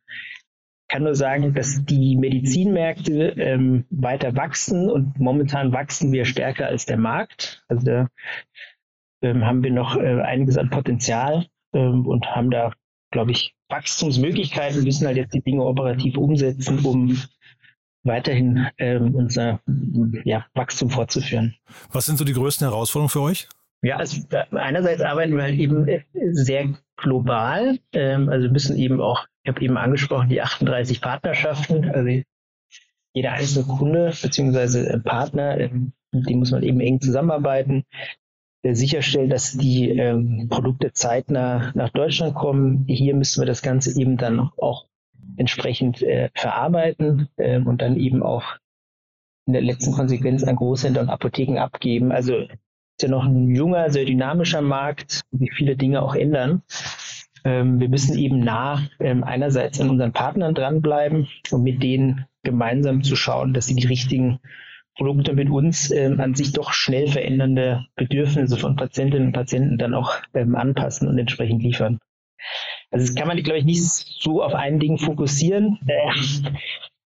kann 0.88 1.03
nur 1.03 1.15
sagen, 1.15 1.53
dass 1.53 1.83
die 1.86 2.15
Medizinmärkte 2.15 3.29
ähm, 3.38 3.86
weiter 3.89 4.36
wachsen 4.36 4.89
und 4.89 5.19
momentan 5.19 5.74
wachsen 5.74 6.12
wir 6.12 6.25
stärker 6.25 6.67
als 6.67 6.86
der 6.86 6.98
Markt. 6.98 7.63
Also 7.67 7.86
da 7.86 8.07
ähm, 9.24 9.43
haben 9.43 9.63
wir 9.63 9.72
noch 9.72 9.98
äh, 9.98 10.22
einiges 10.22 10.57
an 10.57 10.69
Potenzial 10.69 11.48
ähm, 11.74 12.05
und 12.05 12.27
haben 12.27 12.51
da, 12.51 12.74
glaube 13.12 13.31
ich, 13.31 13.55
Wachstumsmöglichkeiten, 13.69 14.83
müssen 14.83 15.07
halt 15.07 15.17
jetzt 15.17 15.33
die 15.33 15.41
Dinge 15.41 15.63
operativ 15.63 16.15
umsetzen, 16.17 16.86
um 16.86 17.17
weiterhin 18.03 18.67
ähm, 18.77 19.15
unser 19.15 19.60
ja, 20.25 20.45
Wachstum 20.53 20.89
fortzuführen. 20.89 21.55
Was 21.91 22.05
sind 22.05 22.17
so 22.17 22.25
die 22.25 22.33
größten 22.33 22.67
Herausforderungen 22.67 23.10
für 23.10 23.22
euch? 23.22 23.48
Ja, 23.81 23.98
also 23.98 24.22
einerseits 24.51 25.01
arbeiten 25.01 25.36
wir 25.36 25.43
halt 25.43 25.60
eben 25.60 25.88
sehr 26.31 26.69
global, 26.95 27.79
ähm, 27.91 28.29
also 28.29 28.50
müssen 28.50 28.77
eben 28.77 29.01
auch 29.01 29.25
Ich 29.43 29.50
habe 29.50 29.62
eben 29.62 29.77
angesprochen, 29.77 30.29
die 30.29 30.41
38 30.41 31.01
Partnerschaften. 31.01 31.89
Also 31.89 32.22
jeder 33.13 33.33
einzelne 33.33 33.65
Kunde 33.65 34.13
bzw. 34.22 35.00
Partner, 35.00 35.60
ähm, 35.60 35.93
mit 36.12 36.29
dem 36.29 36.39
muss 36.39 36.51
man 36.51 36.63
eben 36.63 36.79
eng 36.79 37.01
zusammenarbeiten, 37.01 37.83
sicherstellen, 38.65 39.29
dass 39.29 39.51
die 39.51 39.89
ähm, 39.89 40.48
Produkte 40.50 40.93
zeitnah 40.93 41.72
nach 41.75 41.89
Deutschland 41.89 42.36
kommen. 42.36 42.86
Hier 42.88 43.13
müssen 43.13 43.41
wir 43.41 43.45
das 43.45 43.62
Ganze 43.62 44.00
eben 44.00 44.15
dann 44.15 44.39
auch 44.39 44.88
entsprechend 45.37 46.01
äh, 46.01 46.29
verarbeiten 46.33 47.29
äh, 47.37 47.59
und 47.59 47.81
dann 47.81 47.97
eben 47.97 48.23
auch 48.23 48.43
in 49.45 49.53
der 49.53 49.61
letzten 49.61 49.93
Konsequenz 49.93 50.43
an 50.43 50.55
Großhändler 50.55 51.01
und 51.01 51.09
Apotheken 51.09 51.57
abgeben. 51.59 52.11
Also 52.11 52.37
ist 52.37 53.01
ja 53.01 53.09
noch 53.09 53.25
ein 53.25 53.53
junger, 53.53 53.89
sehr 53.89 54.05
dynamischer 54.05 54.61
Markt, 54.61 55.21
wie 55.31 55.51
viele 55.51 55.75
Dinge 55.75 56.01
auch 56.01 56.15
ändern. 56.15 56.61
Ähm, 57.43 57.79
wir 57.79 57.89
müssen 57.89 58.17
eben 58.17 58.39
nah 58.39 58.87
ähm, 58.99 59.23
einerseits 59.23 59.81
an 59.81 59.89
unseren 59.89 60.13
Partnern 60.13 60.53
dranbleiben 60.53 61.27
und 61.51 61.63
mit 61.63 61.83
denen 61.83 62.25
gemeinsam 62.43 63.03
zu 63.03 63.15
schauen, 63.15 63.53
dass 63.53 63.65
sie 63.65 63.75
die 63.75 63.87
richtigen 63.87 64.39
Produkte 64.95 65.33
mit 65.33 65.49
uns 65.49 65.91
ähm, 65.91 66.21
an 66.21 66.35
sich 66.35 66.53
doch 66.53 66.71
schnell 66.71 67.07
verändernde 67.07 67.85
Bedürfnisse 67.95 68.57
von 68.57 68.75
Patientinnen 68.75 69.27
und 69.27 69.33
Patienten 69.33 69.77
dann 69.77 69.93
auch 69.93 70.13
ähm, 70.33 70.55
anpassen 70.55 71.07
und 71.07 71.17
entsprechend 71.17 71.63
liefern. 71.63 71.99
Also 72.93 73.07
das 73.07 73.15
kann 73.15 73.27
man, 73.27 73.38
glaube 73.38 73.57
ich, 73.57 73.65
nicht 73.65 73.83
so 73.83 74.43
auf 74.43 74.53
ein 74.53 74.79
Ding 74.79 75.00
fokussieren. 75.00 75.79
Äh, 75.88 76.12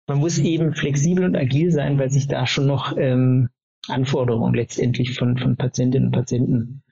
man 0.06 0.20
muss 0.20 0.38
eben 0.38 0.75
flexibel 0.75 1.24
und 1.24 1.36
agil 1.36 1.72
sein, 1.72 1.98
weil 1.98 2.10
sich 2.10 2.27
da 2.27 2.46
schon 2.46 2.67
noch 2.67 2.96
ähm, 2.98 3.50
Anforderungen 3.88 4.53
letztendlich 4.53 5.17
von, 5.17 5.38
von 5.38 5.56
Patientinnen 5.56 6.08
und 6.08 6.12
Patienten 6.12 6.84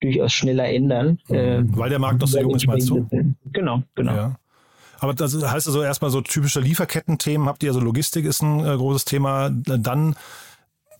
durchaus 0.00 0.34
schneller 0.34 0.68
ändern. 0.68 1.18
Äh, 1.30 1.62
weil 1.64 1.88
der 1.88 1.98
Markt 1.98 2.20
noch 2.20 2.28
so 2.28 2.38
jung 2.38 2.54
ist, 2.54 2.66
meinst 2.66 2.90
du? 2.90 3.08
Genau, 3.52 3.82
genau. 3.94 4.14
Ja. 4.14 4.36
Aber 5.00 5.14
das 5.14 5.34
heißt 5.34 5.66
also 5.66 5.82
erstmal 5.82 6.10
so 6.10 6.20
typische 6.20 6.60
Lieferkettenthemen 6.60 7.48
habt 7.48 7.62
ihr, 7.62 7.70
also 7.70 7.80
Logistik 7.80 8.26
ist 8.26 8.42
ein 8.42 8.60
äh, 8.60 8.76
großes 8.76 9.06
Thema. 9.06 9.50
Dann 9.50 10.16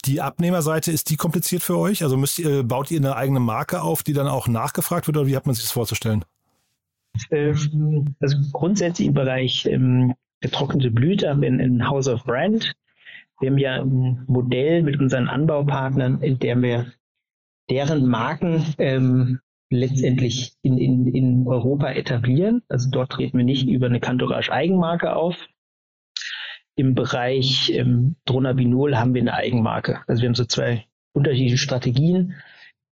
die 0.07 0.23
Abnehmerseite, 0.23 0.93
ist 0.93 1.11
die 1.11 1.17
kompliziert 1.17 1.63
für 1.63 1.77
euch? 1.77 2.03
Also 2.03 2.17
müsst 2.17 2.39
ihr, 2.39 2.63
baut 2.63 2.91
ihr 2.91 2.99
eine 2.99 3.17
eigene 3.17 3.41
Marke 3.41 3.83
auf, 3.83 4.03
die 4.03 4.15
dann 4.15 4.29
auch 4.29 4.49
nachgefragt 4.49 5.07
wird 5.07 5.19
oder 5.19 5.27
wie 5.27 5.37
hat 5.37 5.45
man 5.45 5.55
sich 5.55 5.65
das 5.65 5.73
vorzustellen? 5.73 6.25
Ähm, 7.31 8.15
also 8.21 8.37
grundsätzlich 8.53 9.09
im 9.09 9.15
Bereich 9.15 9.67
ähm, 9.67 10.15
getrocknete 10.41 10.91
Blüte 10.91 11.31
haben 11.31 11.43
wir 11.43 11.49
in 11.49 11.87
House 11.87 12.09
of 12.09 12.25
Brand. 12.25 12.75
Wir 13.41 13.51
haben 13.51 13.59
ja 13.59 13.83
ein 13.83 14.25
Modell 14.27 14.83
mit 14.83 15.01
unseren 15.01 15.29
Anbaupartnern, 15.29 16.23
in 16.23 16.39
dem 16.39 16.63
wir 16.63 16.93
deren 17.71 18.07
Marken 18.07 18.65
ähm, 18.79 19.41
letztendlich 19.71 20.53
in, 20.63 20.79
in, 20.79 21.07
in 21.09 21.47
Europa 21.47 21.91
etablieren. 21.91 22.63
Also 22.69 22.91
dort 22.91 23.13
treten 23.13 23.39
wir 23.39 23.45
nicht 23.45 23.69
über 23.69 23.87
eine 23.87 24.01
Cantourage 24.01 24.53
Eigenmarke 24.53 25.17
auf. 25.17 25.37
Im 26.77 26.95
Bereich 26.95 27.71
ähm, 27.73 28.17
Dronabinol 28.25 28.97
haben 28.97 29.15
wir 29.15 29.23
eine 29.23 29.35
Eigenmarke. 29.35 30.01
Also 30.07 30.23
wir 30.23 30.29
haben 30.29 30.35
so 30.35 30.45
zwei 30.45 30.87
unterschiedliche 31.13 31.59
Strategien. 31.59 32.35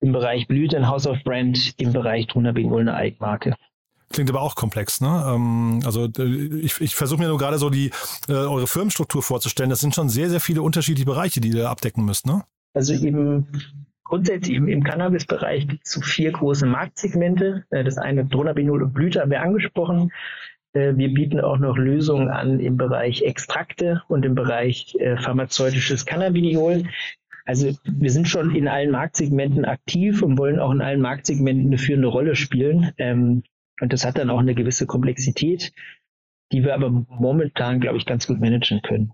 Im 0.00 0.12
Bereich 0.12 0.47
Blüte 0.47 0.77
ein 0.77 0.89
House 0.89 1.07
of 1.07 1.23
Brand, 1.25 1.75
im 1.79 1.93
Bereich 1.93 2.27
Dronabinol 2.27 2.81
eine 2.83 2.95
Eigenmarke. 2.95 3.57
Klingt 4.12 4.29
aber 4.29 4.43
auch 4.43 4.57
komplex, 4.57 5.00
ne? 5.00 5.25
Ähm, 5.29 5.81
also 5.85 6.09
ich, 6.09 6.81
ich 6.81 6.95
versuche 6.97 7.21
mir 7.21 7.29
nur 7.29 7.38
gerade 7.38 7.59
so 7.59 7.71
die 7.71 7.93
äh, 8.29 8.33
eure 8.33 8.67
Firmenstruktur 8.67 9.23
vorzustellen. 9.23 9.71
Das 9.71 9.81
sind 9.81 9.95
schon 9.95 10.09
sehr, 10.09 10.29
sehr 10.29 10.40
viele 10.40 10.62
unterschiedliche 10.62 11.07
Bereiche, 11.07 11.40
die 11.40 11.50
ihr 11.50 11.71
abdecken 11.71 12.05
müsst, 12.05 12.26
ne? 12.26 12.43
Also 12.75 12.93
eben 12.93 13.47
grundsätzlich 14.05 14.57
im, 14.57 14.69
im 14.69 14.83
Cannabis-Bereich 14.83 15.69
gibt 15.69 15.87
es 15.87 15.93
so 15.93 16.00
vier 16.00 16.33
große 16.33 16.67
Marktsegmente. 16.67 17.64
Äh, 17.71 17.85
das 17.85 17.99
eine 17.99 18.25
Dronabinol 18.25 18.83
und 18.83 18.93
Blüte 18.93 19.21
haben 19.21 19.31
wir 19.31 19.43
angesprochen. 19.43 20.11
Äh, 20.73 20.97
wir 20.97 21.14
bieten 21.14 21.40
auch 21.40 21.59
noch 21.59 21.76
Lösungen 21.76 22.29
an 22.29 22.59
im 22.59 22.76
Bereich 22.76 23.23
Extrakte 23.23 24.02
und 24.09 24.25
im 24.25 24.35
Bereich 24.35 24.97
äh, 24.99 25.17
pharmazeutisches 25.19 26.05
Cannabidiol. 26.05 26.83
Also 27.47 27.73
wir 27.85 28.11
sind 28.11 28.29
schon 28.29 28.55
in 28.57 28.67
allen 28.67 28.90
Marktsegmenten 28.90 29.64
aktiv 29.64 30.23
und 30.23 30.37
wollen 30.37 30.59
auch 30.59 30.73
in 30.73 30.83
allen 30.83 31.00
Marktsegmenten 31.00 31.67
eine 31.67 31.79
führende 31.79 32.09
Rolle 32.09 32.37
spielen. 32.37 32.93
Und 33.81 33.93
das 33.93 34.05
hat 34.05 34.19
dann 34.19 34.31
auch 34.31 34.41
eine 34.41 34.55
gewisse 34.55 34.87
Komplexität, 34.87 35.73
die 36.53 36.63
wir 36.65 36.75
aber 36.75 36.91
momentan, 36.91 37.81
glaube 37.81 37.99
ich, 37.99 38.07
ganz 38.07 38.27
gut 38.27 38.41
managen 38.41 38.83
können. 38.83 39.13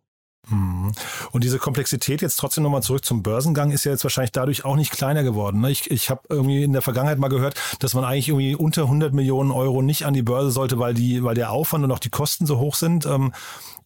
Mhm. 0.49 0.93
Und 1.33 1.45
diese 1.45 1.59
Komplexität 1.59 2.23
jetzt 2.23 2.37
trotzdem 2.37 2.63
nochmal 2.63 2.83
zurück 2.83 3.05
zum 3.05 3.23
Börsengang 3.23 3.73
ist 3.73 3.85
ja 3.85 3.93
jetzt 3.93 4.05
wahrscheinlich 4.05 4.33
dadurch 4.33 4.65
auch 4.65 4.77
nicht 4.77 4.93
kleiner 4.93 5.23
geworden. 5.23 5.61
Ne? 5.61 5.71
Ich, 5.71 5.91
ich 5.91 6.09
habe 6.09 6.23
irgendwie 6.29 6.63
in 6.63 6.73
der 6.73 6.83
Vergangenheit 6.83 7.19
mal 7.19 7.29
gehört, 7.29 7.55
dass 7.81 7.95
man 7.95 8.05
eigentlich 8.05 8.29
irgendwie 8.29 8.55
unter 8.55 8.83
100 8.83 9.13
Millionen 9.13 9.51
Euro 9.51 9.83
nicht 9.83 10.07
an 10.07 10.15
die 10.15 10.23
Börse 10.23 10.51
sollte, 10.51 10.79
weil 10.79 10.95
die, 10.95 11.25
weil 11.25 11.35
der 11.35 11.51
Aufwand 11.51 11.85
und 11.85 11.91
auch 11.91 11.99
die 11.99 12.11
Kosten 12.11 12.47
so 12.47 12.59
hoch 12.59 12.77
sind. 12.77 13.07
Ähm, 13.07 13.33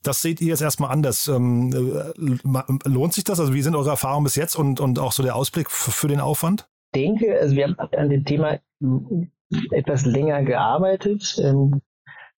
das 0.03 0.23
seht 0.23 0.41
ihr 0.41 0.49
jetzt 0.49 0.63
erstmal 0.63 0.91
anders. 0.91 1.29
Ähm, 1.29 1.73
äh, 1.73 2.89
lohnt 2.89 3.15
sich 3.15 3.25
das? 3.25 3.41
Also 3.41 3.55
wie 3.55 3.63
sind 3.63 3.75
eure 3.75 3.91
Erfahrungen 3.91 4.25
bis 4.25 4.37
jetzt 4.37 4.57
und, 4.57 4.81
und 4.81 4.99
auch 4.99 5.13
so 5.13 5.23
der 5.23 5.37
Ausblick 5.37 5.71
für 5.71 6.09
den 6.09 6.21
Aufwand? 6.21 6.69
Ich 6.93 7.01
denke, 7.01 7.39
also 7.41 7.55
wir 7.55 7.65
haben 7.65 7.79
an 7.79 8.11
dem 8.11 8.25
Thema 8.25 8.59
etwas 9.71 10.07
länger 10.07 10.42
gearbeitet, 10.42 11.40
ähm, 11.42 11.80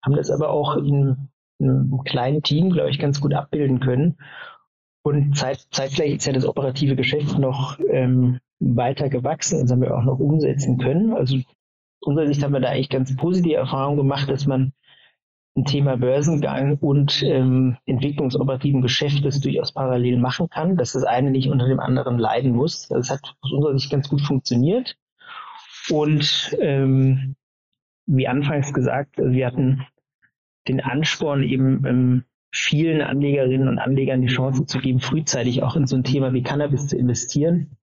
haben 0.03 0.15
das 0.15 0.32
aber 0.32 0.50
auch 0.50 0.77
in 0.77 1.30
einem 1.60 2.01
kleinen 2.06 2.41
Team, 2.41 2.72
glaube 2.72 2.89
ich, 2.89 3.00
ganz 3.00 3.22
gut 3.22 3.34
abbilden 3.34 3.80
können. 3.80 4.18
Und 5.03 5.36
zeit, 5.36 5.68
zeitgleich 5.72 6.15
ist 6.15 6.25
ja 6.25 6.34
das 6.34 6.46
operative 6.46 6.96
Geschäft 6.96 7.38
noch 7.38 7.80
ähm, 7.89 8.39
weiter 8.60 9.10
gewachsen. 9.10 9.62
Das 9.62 9.72
haben 9.72 9.82
wir 9.82 9.98
auch 9.98 10.03
noch 10.03 10.20
umsetzen 10.20 10.77
können. 10.77 11.13
Also 11.13 11.38
unserer 12.01 12.27
Sicht 12.27 12.44
haben 12.44 12.53
wir 12.53 12.60
da 12.60 12.70
eigentlich 12.70 12.89
ganz 12.89 13.15
positive 13.15 13.56
Erfahrungen 13.56 13.98
gemacht, 13.98 14.30
dass 14.30 14.46
man 14.46 14.74
ein 15.58 15.65
Thema 15.65 15.98
Börsengang 15.98 16.77
und 16.77 17.24
ähm, 17.24 17.77
entwicklungsoperativen 17.86 18.82
Geschäftes 18.82 19.41
durchaus 19.41 19.74
parallel 19.74 20.18
machen 20.18 20.50
kann, 20.50 20.77
dass 20.77 20.94
das 20.94 21.03
eine 21.03 21.30
nicht 21.30 21.50
unter 21.50 21.68
dem 21.68 21.80
anderen 21.80 22.18
leiden 22.18 22.56
muss. 22.56 22.88
Das 22.88 23.10
hat 23.10 23.36
aus 23.41 23.51
unserer 23.51 23.77
Sicht 23.77 23.91
ganz 23.91 24.08
gut 24.08 24.22
funktioniert. 24.22 24.96
Und 25.92 26.58
ähm, 26.60 27.36
wie 28.06 28.28
anfangs 28.28 28.74
gesagt, 28.74 29.18
wir 29.18 29.46
hatten 29.46 29.86
den 30.68 30.80
Ansporn, 30.80 31.44
eben 31.44 31.86
ähm, 31.86 32.24
vielen 32.54 33.02
Anlegerinnen 33.02 33.68
und 33.68 33.80
Anlegern 33.80 34.22
die 34.22 34.28
Chance 34.28 34.66
zu 34.66 34.80
geben, 34.80 35.00
frühzeitig 35.00 35.64
auch 35.64 35.76
in 35.76 35.88
so 35.88 35.96
ein 35.96 36.04
Thema 36.04 36.34
wie 36.34 36.44
Cannabis 36.44 36.88
zu 36.88 36.98
investieren. 36.98 37.78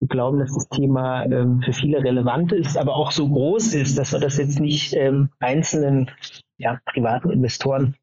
Wir 0.00 0.08
glauben, 0.08 0.38
dass 0.38 0.52
das 0.52 0.68
Thema 0.68 1.24
ähm, 1.24 1.62
für 1.62 1.72
viele 1.72 2.02
relevant 2.02 2.52
ist, 2.52 2.76
aber 2.76 2.94
auch 2.96 3.10
so 3.10 3.28
groß 3.28 3.74
ist, 3.74 3.96
dass 3.96 4.12
wir 4.12 4.20
das 4.20 4.36
jetzt 4.36 4.60
nicht 4.60 4.94
ähm, 4.94 5.30
einzelnen 5.38 6.10
ja, 6.58 6.80
privaten 6.84 7.30
Investoren 7.30 7.96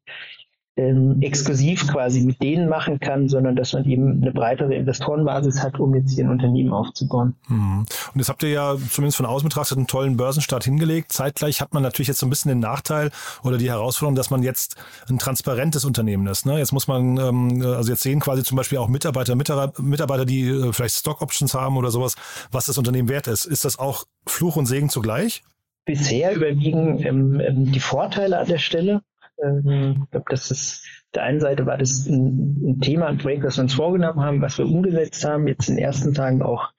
ähm, 0.76 1.20
exklusiv 1.20 1.86
quasi 1.86 2.22
mit 2.22 2.42
denen 2.42 2.68
machen 2.68 2.98
kann, 2.98 3.28
sondern 3.28 3.56
dass 3.56 3.74
man 3.74 3.84
eben 3.84 4.22
eine 4.22 4.32
breitere 4.32 4.74
Investorenbasis 4.74 5.62
hat, 5.62 5.78
um 5.78 5.94
jetzt 5.94 6.14
hier 6.14 6.24
ein 6.24 6.30
Unternehmen 6.30 6.72
aufzubauen. 6.72 7.34
Mhm. 7.48 7.80
Und 7.80 8.18
jetzt 8.18 8.30
habt 8.30 8.42
ihr 8.42 8.48
ja 8.48 8.76
zumindest 8.90 9.18
von 9.18 9.26
außen 9.26 9.46
betrachtet 9.46 9.76
einen 9.76 9.86
tollen 9.86 10.16
Börsenstart 10.16 10.64
hingelegt. 10.64 11.12
Zeitgleich 11.12 11.60
hat 11.60 11.74
man 11.74 11.82
natürlich 11.82 12.08
jetzt 12.08 12.20
so 12.20 12.26
ein 12.26 12.30
bisschen 12.30 12.48
den 12.48 12.60
Nachteil 12.60 13.10
oder 13.42 13.58
die 13.58 13.68
Herausforderung, 13.68 14.14
dass 14.14 14.30
man 14.30 14.42
jetzt 14.42 14.76
ein 15.10 15.18
transparentes 15.18 15.84
Unternehmen 15.84 16.26
ist. 16.26 16.46
Ne? 16.46 16.58
Jetzt 16.58 16.72
muss 16.72 16.88
man, 16.88 17.18
ähm, 17.18 17.62
also 17.62 17.90
jetzt 17.90 18.02
sehen 18.02 18.20
quasi 18.20 18.42
zum 18.42 18.56
Beispiel 18.56 18.78
auch 18.78 18.88
Mitarbeiter, 18.88 19.34
Mitarbeiter, 19.34 20.24
die 20.24 20.48
äh, 20.48 20.72
vielleicht 20.72 20.96
Stock 20.96 21.20
Options 21.20 21.52
haben 21.52 21.76
oder 21.76 21.90
sowas, 21.90 22.16
was 22.50 22.64
das 22.64 22.78
Unternehmen 22.78 23.10
wert 23.10 23.26
ist. 23.26 23.44
Ist 23.44 23.66
das 23.66 23.78
auch 23.78 24.04
Fluch 24.26 24.56
und 24.56 24.64
Segen 24.64 24.88
zugleich? 24.88 25.42
Bisher 25.84 26.34
überwiegen 26.34 27.04
ähm, 27.04 27.40
ähm 27.40 27.72
die 27.72 27.80
Vorteile 27.80 28.38
an 28.38 28.46
der 28.46 28.58
Stelle. 28.58 29.02
Ähm, 29.42 30.02
ich 30.04 30.10
glaube, 30.10 30.26
das 30.30 30.50
ist 30.50 30.86
der 31.14 31.24
einen 31.24 31.40
Seite 31.40 31.66
war 31.66 31.76
das 31.76 32.06
ein, 32.06 32.70
ein 32.70 32.80
Thema, 32.80 33.06
ein 33.06 33.18
Projekt, 33.18 33.44
das 33.44 33.58
wir 33.58 33.62
uns 33.62 33.74
vorgenommen 33.74 34.20
haben, 34.20 34.40
was 34.40 34.58
wir 34.58 34.66
umgesetzt 34.66 35.24
haben, 35.24 35.46
jetzt 35.46 35.68
in 35.68 35.76
den 35.76 35.84
ersten 35.84 36.14
Tagen 36.14 36.42
auch 36.42 36.72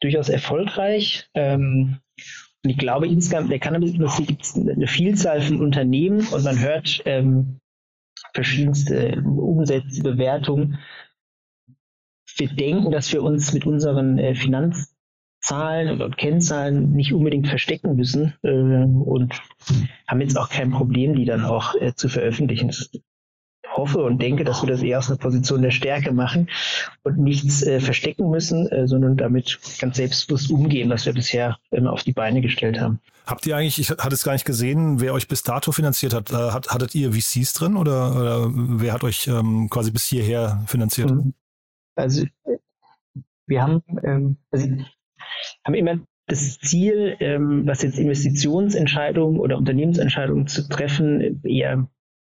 durchaus 0.00 0.28
erfolgreich. 0.28 1.28
Ähm, 1.34 1.98
und 2.64 2.70
ich 2.70 2.78
glaube, 2.78 3.08
insgesamt 3.08 3.50
der 3.50 3.58
Cannabisindustrie 3.58 4.26
gibt 4.26 4.42
es 4.42 4.56
eine 4.56 4.86
Vielzahl 4.86 5.42
von 5.42 5.60
Unternehmen 5.60 6.26
und 6.28 6.44
man 6.44 6.60
hört 6.60 7.02
ähm, 7.04 7.60
verschiedenste 8.34 9.22
Umsätze, 9.22 10.02
Bewertungen. 10.02 10.78
Wir 12.36 12.48
denken, 12.48 12.90
dass 12.90 13.12
wir 13.12 13.22
uns 13.22 13.52
mit 13.52 13.66
unseren 13.66 14.18
äh, 14.18 14.34
Finanz 14.34 14.91
Zahlen 15.42 16.00
und 16.00 16.16
Kennzahlen 16.16 16.92
nicht 16.92 17.12
unbedingt 17.12 17.48
verstecken 17.48 17.96
müssen 17.96 18.34
äh, 18.42 18.48
und 18.48 19.42
haben 20.06 20.20
jetzt 20.20 20.38
auch 20.38 20.48
kein 20.48 20.70
Problem, 20.70 21.14
die 21.14 21.24
dann 21.24 21.44
auch 21.44 21.74
äh, 21.74 21.94
zu 21.94 22.08
veröffentlichen. 22.08 22.70
Ich 22.70 23.02
hoffe 23.76 24.04
und 24.04 24.20
denke, 24.22 24.44
dass 24.44 24.62
wir 24.62 24.68
das 24.68 24.82
eher 24.82 24.98
aus 24.98 25.08
einer 25.08 25.18
Position 25.18 25.62
der 25.62 25.70
Stärke 25.70 26.12
machen 26.12 26.48
und 27.02 27.18
nichts 27.18 27.62
äh, 27.62 27.80
verstecken 27.80 28.30
müssen, 28.30 28.68
äh, 28.68 28.86
sondern 28.86 29.16
damit 29.16 29.58
ganz 29.80 29.96
selbstbewusst 29.96 30.50
umgehen, 30.50 30.90
was 30.90 31.06
wir 31.06 31.12
bisher 31.12 31.58
immer 31.70 31.92
auf 31.92 32.04
die 32.04 32.12
Beine 32.12 32.40
gestellt 32.40 32.80
haben. 32.80 33.00
Habt 33.26 33.46
ihr 33.46 33.56
eigentlich, 33.56 33.78
ich 33.78 33.90
hatte 33.90 34.14
es 34.14 34.24
gar 34.24 34.32
nicht 34.32 34.44
gesehen, 34.44 35.00
wer 35.00 35.12
euch 35.12 35.26
bis 35.26 35.42
dato 35.42 35.72
finanziert 35.72 36.14
hat, 36.14 36.30
äh, 36.30 36.34
hat 36.34 36.70
hattet 36.70 36.94
ihr 36.94 37.12
VCs 37.12 37.54
drin 37.54 37.76
oder, 37.76 38.14
oder 38.14 38.50
wer 38.52 38.92
hat 38.92 39.02
euch 39.04 39.26
ähm, 39.26 39.68
quasi 39.70 39.90
bis 39.90 40.04
hierher 40.04 40.62
finanziert? 40.66 41.12
Also 41.96 42.24
wir 43.46 43.62
haben, 43.62 43.82
ähm, 44.04 44.36
also 44.50 44.68
haben 45.64 45.74
immer 45.74 45.98
das 46.26 46.58
Ziel, 46.58 47.16
ähm, 47.20 47.66
was 47.66 47.82
jetzt 47.82 47.98
Investitionsentscheidungen 47.98 49.40
oder 49.40 49.58
Unternehmensentscheidungen 49.58 50.46
zu 50.46 50.68
treffen, 50.68 51.42
eher 51.44 51.88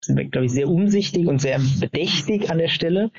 sind 0.05 0.17
wir, 0.17 0.25
glaube 0.27 0.47
ich, 0.47 0.53
sehr 0.53 0.69
umsichtig 0.69 1.27
und 1.27 1.41
sehr 1.41 1.59
bedächtig 1.81 2.51
an 2.51 2.59
der 2.59 2.69
Stelle. 2.69 3.11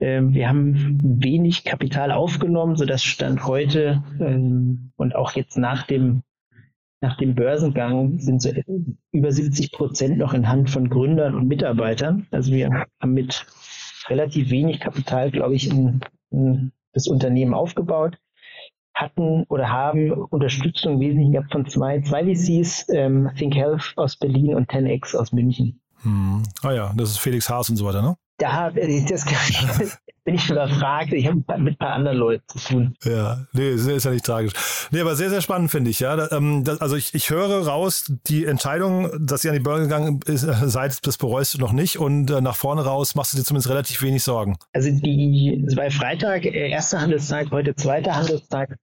Ähm, 0.00 0.34
wir 0.34 0.48
haben 0.48 0.98
wenig 1.02 1.64
Kapital 1.64 2.12
aufgenommen, 2.12 2.76
sodass 2.76 3.02
Stand 3.02 3.46
heute 3.46 4.02
ähm, 4.20 4.92
und 4.96 5.14
auch 5.14 5.32
jetzt 5.32 5.56
nach 5.56 5.86
dem, 5.86 6.22
nach 7.00 7.16
dem 7.16 7.34
Börsengang 7.34 8.18
sind 8.18 8.42
so 8.42 8.50
über 9.12 9.32
70 9.32 9.72
Prozent 9.72 10.18
noch 10.18 10.34
in 10.34 10.48
Hand 10.48 10.70
von 10.70 10.88
Gründern 10.88 11.34
und 11.34 11.46
Mitarbeitern. 11.46 12.26
Also 12.30 12.52
wir 12.52 12.70
haben 13.00 13.14
mit 13.14 13.46
relativ 14.08 14.50
wenig 14.50 14.80
Kapital, 14.80 15.30
glaube 15.30 15.54
ich, 15.54 15.70
in, 15.70 16.00
in 16.30 16.72
das 16.92 17.06
Unternehmen 17.06 17.54
aufgebaut 17.54 18.18
hatten 18.94 19.44
oder 19.48 19.70
haben 19.70 20.12
Unterstützung 20.12 20.94
im 20.94 21.00
Wesentlichen 21.00 21.32
gehabt 21.32 21.52
von 21.52 21.66
zwei, 21.66 22.00
zwei 22.02 22.24
VCs, 22.24 22.86
ähm, 22.90 23.30
Think 23.36 23.54
Health 23.54 23.92
aus 23.96 24.16
Berlin 24.16 24.54
und 24.54 24.70
10x 24.70 25.16
aus 25.16 25.32
München. 25.32 25.80
Hm. 26.02 26.42
Ah 26.62 26.72
ja, 26.72 26.92
das 26.96 27.10
ist 27.10 27.18
Felix 27.18 27.48
Haas 27.48 27.70
und 27.70 27.76
so 27.76 27.86
weiter, 27.86 28.02
ne? 28.02 28.16
Da 28.38 28.70
das, 29.10 29.24
bin 30.24 30.36
ich 30.36 30.50
überfragt. 30.50 31.12
Ich 31.12 31.26
habe 31.26 31.36
mit 31.58 31.74
ein 31.74 31.76
paar 31.76 31.92
anderen 31.92 32.16
Leuten 32.16 32.44
zu 32.48 32.58
tun. 32.58 32.94
Ja, 33.04 33.46
nee, 33.52 33.70
ist 33.70 34.04
ja 34.04 34.10
nicht 34.10 34.24
tragisch. 34.24 34.52
Nee, 34.90 35.00
aber 35.00 35.16
sehr, 35.16 35.30
sehr 35.30 35.42
spannend 35.42 35.70
finde 35.70 35.90
ich, 35.90 36.00
ja. 36.00 36.30
Ähm, 36.32 36.64
also 36.80 36.96
ich, 36.96 37.14
ich 37.14 37.30
höre 37.30 37.66
raus, 37.66 38.12
die 38.26 38.46
Entscheidung, 38.46 39.10
dass 39.20 39.44
ihr 39.44 39.50
an 39.50 39.56
die 39.56 39.62
Börse 39.62 39.84
gegangen 39.84 40.20
seid, 40.26 41.06
das 41.06 41.18
bereust 41.18 41.54
du 41.54 41.58
noch 41.58 41.72
nicht 41.72 41.98
und 41.98 42.30
äh, 42.30 42.40
nach 42.40 42.56
vorne 42.56 42.84
raus 42.84 43.14
machst 43.14 43.32
du 43.32 43.36
dir 43.36 43.44
zumindest 43.44 43.68
relativ 43.68 44.02
wenig 44.02 44.22
Sorgen. 44.22 44.56
Also 44.72 44.90
die, 44.90 45.62
es 45.66 45.76
war 45.76 45.90
Freitag, 45.90 46.46
äh, 46.46 46.70
erster 46.70 47.00
Handelstag, 47.00 47.50
heute 47.50 47.74
zweiter 47.74 48.16
Handelstag. 48.16 48.76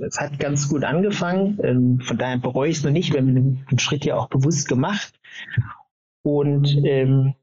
Es 0.00 0.18
hat 0.18 0.38
ganz 0.38 0.68
gut 0.68 0.84
angefangen. 0.84 1.58
Ähm, 1.62 2.00
von 2.00 2.16
daher 2.16 2.38
bereue 2.38 2.70
ich 2.70 2.78
es 2.78 2.84
noch 2.84 2.92
nicht. 2.92 3.12
Wir 3.12 3.20
haben 3.20 3.64
den 3.68 3.78
Schritt 3.78 4.04
ja 4.04 4.16
auch 4.16 4.28
bewusst 4.28 4.68
gemacht. 4.68 5.12
Und 6.22 6.68
ähm, 6.84 7.34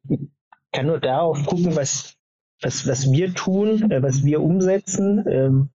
kann 0.71 0.85
nur 0.85 0.99
darauf 0.99 1.45
gucken, 1.45 1.75
was, 1.75 2.15
was, 2.61 2.87
was 2.87 3.11
wir 3.11 3.33
tun, 3.33 3.91
äh, 3.91 4.01
was 4.01 4.23
wir 4.23 4.41
umsetzen 4.41 5.25
ähm, 5.27 5.69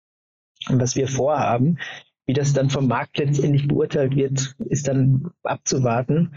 und 0.69 0.81
was 0.81 0.97
wir 0.97 1.09
vorhaben. 1.09 1.79
Wie 2.27 2.33
das 2.33 2.55
dann 2.55 2.71
vom 2.71 2.89
Markt 2.89 3.19
letztendlich 3.19 3.69
beurteilt 3.69 4.17
wird, 4.17 4.55
ist 4.71 4.89
dann 4.89 5.31
abzuwarten. 5.43 6.37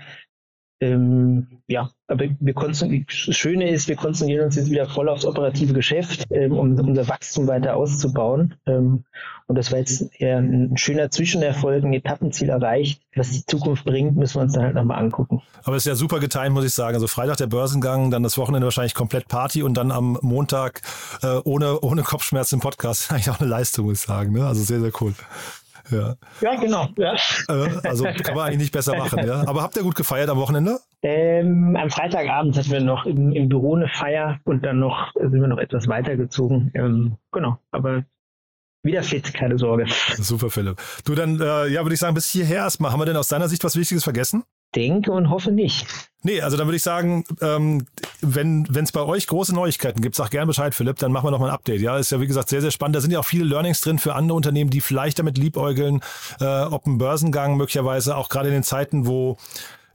Ähm, 0.80 1.48
ja, 1.68 1.90
aber 2.08 2.26
wir 2.40 2.54
das 2.54 3.36
Schöne 3.36 3.70
ist, 3.70 3.88
wir 3.88 3.96
konzentrieren 3.96 4.46
uns 4.46 4.56
jetzt 4.56 4.70
wieder 4.70 4.88
voll 4.88 5.10
aufs 5.10 5.26
operative 5.26 5.74
Geschäft, 5.74 6.26
ähm, 6.30 6.54
um 6.54 6.80
unser 6.80 7.08
Wachstum 7.08 7.48
weiter 7.48 7.76
auszubauen. 7.76 8.54
Ähm, 8.68 9.04
und 9.48 9.58
das 9.58 9.72
war 9.72 9.80
jetzt 9.80 10.10
eher 10.20 10.38
ein 10.38 10.78
schöner 10.78 11.10
Zwischenerfolg, 11.10 11.84
ein 11.84 11.94
Etappenziel 11.94 12.50
erreicht. 12.50 13.02
Was 13.16 13.32
die 13.32 13.46
Zukunft 13.46 13.86
bringt, 13.86 14.16
müssen 14.18 14.36
wir 14.36 14.42
uns 14.44 14.54
dann 14.54 14.64
halt 14.64 14.76
nochmal 14.76 15.00
angucken. 15.00 15.42
Aber 15.64 15.76
es 15.78 15.86
ist 15.86 15.90
ja 15.90 15.96
super 15.96 16.20
geteilt, 16.20 16.52
muss 16.52 16.66
ich 16.66 16.74
sagen. 16.74 16.96
Also 16.96 17.08
Freitag 17.08 17.38
der 17.38 17.48
Börsengang, 17.48 18.12
dann 18.12 18.24
das 18.24 18.38
Wochenende 18.38 18.66
wahrscheinlich 18.66 18.94
komplett 18.94 19.28
Party 19.28 19.64
und 19.64 19.76
dann 19.76 19.92
am 19.92 20.20
Montag 20.22 20.82
äh, 21.24 21.40
ohne, 21.44 21.80
ohne 21.80 22.04
Kopfschmerzen 22.04 22.56
im 22.56 22.62
Podcast. 22.62 23.12
Eigentlich 23.12 23.30
auch 23.30 23.40
eine 23.40 23.50
Leistung, 23.50 23.86
muss 23.88 24.02
ich 24.02 24.06
sagen. 24.06 24.34
Ne? 24.34 24.46
Also 24.46 24.64
sehr, 24.64 24.80
sehr 24.80 24.92
cool. 25.02 25.14
Ja, 25.92 26.16
ja 26.42 26.56
genau. 26.56 26.88
Ja. 26.98 27.16
Äh, 27.50 27.88
also 27.88 28.04
kann 28.04 28.36
man 28.36 28.48
eigentlich 28.48 28.60
nicht 28.60 28.74
besser 28.74 28.96
machen. 28.98 29.26
Ja. 29.26 29.48
Aber 29.48 29.62
habt 29.62 29.76
ihr 29.78 29.84
gut 29.84 29.96
gefeiert 29.96 30.30
am 30.30 30.38
Wochenende? 30.38 30.80
Ähm, 31.02 31.76
am 31.76 31.90
Freitagabend 31.90 32.58
hatten 32.58 32.72
wir 32.72 32.82
noch 32.82 33.06
im, 33.06 33.32
im, 33.32 33.50
Büro 33.50 33.76
eine 33.76 33.88
Feier 33.88 34.40
und 34.44 34.66
dann 34.66 34.80
noch 34.80 35.14
sind 35.14 35.40
wir 35.40 35.48
noch 35.48 35.60
etwas 35.60 35.88
weitergezogen. 35.88 36.72
Ähm, 36.74 37.18
genau, 37.32 37.58
aber 37.72 38.04
wieder 38.84 39.04
fit, 39.04 39.34
keine 39.34 39.58
Sorge. 39.58 39.86
Super, 40.18 40.50
Philipp. 40.50 40.82
Du 41.06 41.16
dann, 41.16 41.40
äh, 41.40 41.68
ja, 41.68 41.84
würde 41.84 41.94
ich 41.94 42.00
sagen, 42.00 42.16
bis 42.16 42.30
hierher 42.30 42.58
erstmal. 42.58 42.92
Haben 42.92 43.02
wir 43.02 43.06
denn 43.06 43.18
aus 43.18 43.28
deiner 43.28 43.50
Sicht 43.50 43.64
was 43.64 43.76
Wichtiges 43.76 44.04
vergessen? 44.04 44.44
Denke 44.76 45.12
und 45.12 45.30
hoffe 45.30 45.52
nicht. 45.52 45.86
Nee, 46.24 46.42
also 46.42 46.58
dann 46.58 46.68
würde 46.68 46.78
ich 46.78 46.84
sagen, 46.84 47.24
ähm, 47.42 47.86
wenn 48.22 48.68
es 48.74 48.92
bei 48.92 49.02
euch 49.02 49.28
große 49.28 49.54
Neuigkeiten 49.54 50.02
gibt, 50.02 50.16
sag 50.16 50.32
gerne 50.32 50.48
Bescheid, 50.48 50.74
Philipp, 50.74 50.98
dann 50.98 51.12
machen 51.12 51.28
wir 51.28 51.32
nochmal 51.32 51.50
ein 51.50 51.56
Update. 51.56 51.80
Ja, 51.80 51.98
ist 51.98 52.12
ja 52.12 52.20
wie 52.20 52.28
gesagt 52.28 52.50
sehr, 52.50 52.62
sehr 52.62 52.72
spannend. 52.72 52.96
Da 52.96 53.02
sind 53.02 53.12
ja 53.12 53.20
auch 53.20 53.26
viele 53.26 53.46
Learnings 53.46 53.82
drin 53.82 54.00
für 54.00 54.16
andere 54.16 54.36
Unternehmen, 54.36 54.70
die 54.70 54.82
vielleicht 54.82 55.20
damit 55.20 55.38
liebäugeln, 55.38 56.02
äh, 56.42 56.64
ob 56.64 56.86
ein 56.86 56.98
Börsengang 56.98 57.56
möglicherweise 57.56 58.18
auch 58.18 58.30
gerade 58.30 58.50
in 58.50 58.56
den 58.56 58.64
Zeiten, 58.64 59.06
wo 59.06 59.38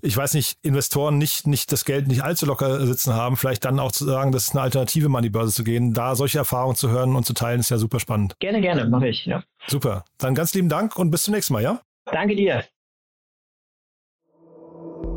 ich 0.04 0.16
weiß 0.16 0.34
nicht, 0.34 0.58
Investoren 0.62 1.16
nicht, 1.16 1.46
nicht 1.46 1.70
das 1.70 1.84
Geld 1.84 2.08
nicht 2.08 2.24
allzu 2.24 2.44
locker 2.44 2.84
sitzen 2.84 3.14
haben, 3.14 3.36
vielleicht 3.36 3.64
dann 3.64 3.78
auch 3.78 3.92
zu 3.92 4.04
sagen, 4.04 4.32
das 4.32 4.48
ist 4.48 4.50
eine 4.50 4.62
Alternative, 4.62 5.08
mal 5.08 5.18
an 5.18 5.22
die 5.22 5.30
Börse 5.30 5.52
zu 5.52 5.62
gehen. 5.62 5.94
Da 5.94 6.16
solche 6.16 6.38
Erfahrungen 6.38 6.74
zu 6.74 6.90
hören 6.90 7.14
und 7.14 7.24
zu 7.24 7.34
teilen, 7.34 7.60
ist 7.60 7.70
ja 7.70 7.78
super 7.78 8.00
spannend. 8.00 8.34
Gerne, 8.40 8.60
gerne, 8.60 8.84
mache 8.86 9.08
ich, 9.08 9.26
ja. 9.26 9.44
Super. 9.68 10.04
Dann 10.18 10.34
ganz 10.34 10.54
lieben 10.54 10.68
Dank 10.68 10.98
und 10.98 11.10
bis 11.10 11.22
zum 11.22 11.34
nächsten 11.34 11.52
Mal, 11.52 11.62
ja? 11.62 11.80
Danke 12.06 12.34
dir. 12.34 12.64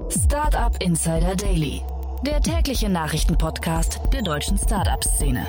Startup 0.10 0.76
Insider 0.82 1.36
Daily, 1.36 1.82
der 2.26 2.41
tägliche 2.41 2.89
Nachrichtenpodcast 2.89 4.00
der 4.13 4.21
deutschen 4.21 4.58
Startup-Szene. 4.58 5.45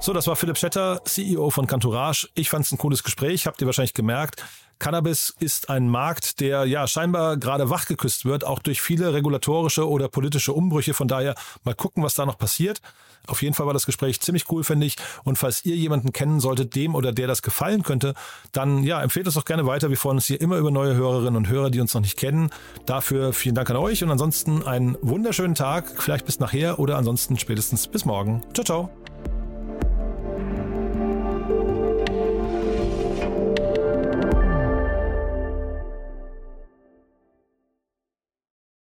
So, 0.00 0.12
das 0.12 0.26
war 0.26 0.36
Philipp 0.36 0.58
Schetter, 0.58 1.02
CEO 1.04 1.50
von 1.50 1.66
Cantourage. 1.66 2.28
Ich 2.34 2.50
fand 2.50 2.66
es 2.66 2.72
ein 2.72 2.78
cooles 2.78 3.02
Gespräch, 3.02 3.46
habt 3.46 3.60
ihr 3.60 3.66
wahrscheinlich 3.66 3.94
gemerkt. 3.94 4.44
Cannabis 4.78 5.34
ist 5.38 5.70
ein 5.70 5.88
Markt, 5.88 6.40
der 6.40 6.64
ja 6.66 6.86
scheinbar 6.86 7.36
gerade 7.36 7.70
wachgeküsst 7.70 8.24
wird, 8.24 8.44
auch 8.44 8.58
durch 8.58 8.80
viele 8.80 9.12
regulatorische 9.12 9.88
oder 9.88 10.08
politische 10.08 10.52
Umbrüche. 10.52 10.94
Von 10.94 11.08
daher 11.08 11.34
mal 11.64 11.74
gucken, 11.74 12.02
was 12.02 12.14
da 12.14 12.26
noch 12.26 12.38
passiert. 12.38 12.80
Auf 13.26 13.42
jeden 13.42 13.54
Fall 13.54 13.66
war 13.66 13.72
das 13.72 13.86
Gespräch 13.86 14.20
ziemlich 14.20 14.50
cool, 14.50 14.64
finde 14.64 14.86
ich. 14.86 14.96
Und 15.24 15.38
falls 15.38 15.64
ihr 15.64 15.76
jemanden 15.76 16.12
kennen 16.12 16.40
solltet, 16.40 16.74
dem 16.74 16.94
oder 16.94 17.12
der 17.12 17.26
das 17.26 17.42
gefallen 17.42 17.82
könnte, 17.82 18.14
dann 18.52 18.82
ja, 18.82 19.02
empfehlt 19.02 19.26
es 19.26 19.34
doch 19.34 19.44
gerne 19.44 19.66
weiter. 19.66 19.88
Wir 19.88 19.96
freuen 19.96 20.18
uns 20.18 20.26
hier 20.26 20.40
immer 20.40 20.58
über 20.58 20.70
neue 20.70 20.94
Hörerinnen 20.94 21.36
und 21.36 21.48
Hörer, 21.48 21.70
die 21.70 21.80
uns 21.80 21.94
noch 21.94 22.02
nicht 22.02 22.18
kennen. 22.18 22.50
Dafür 22.86 23.32
vielen 23.32 23.54
Dank 23.54 23.70
an 23.70 23.76
euch 23.76 24.02
und 24.02 24.10
ansonsten 24.10 24.66
einen 24.66 24.98
wunderschönen 25.00 25.54
Tag. 25.54 26.02
Vielleicht 26.02 26.26
bis 26.26 26.38
nachher 26.38 26.78
oder 26.78 26.96
ansonsten 26.98 27.38
spätestens 27.38 27.86
bis 27.86 28.04
morgen. 28.04 28.42
Ciao, 28.52 28.64
ciao. 28.64 29.13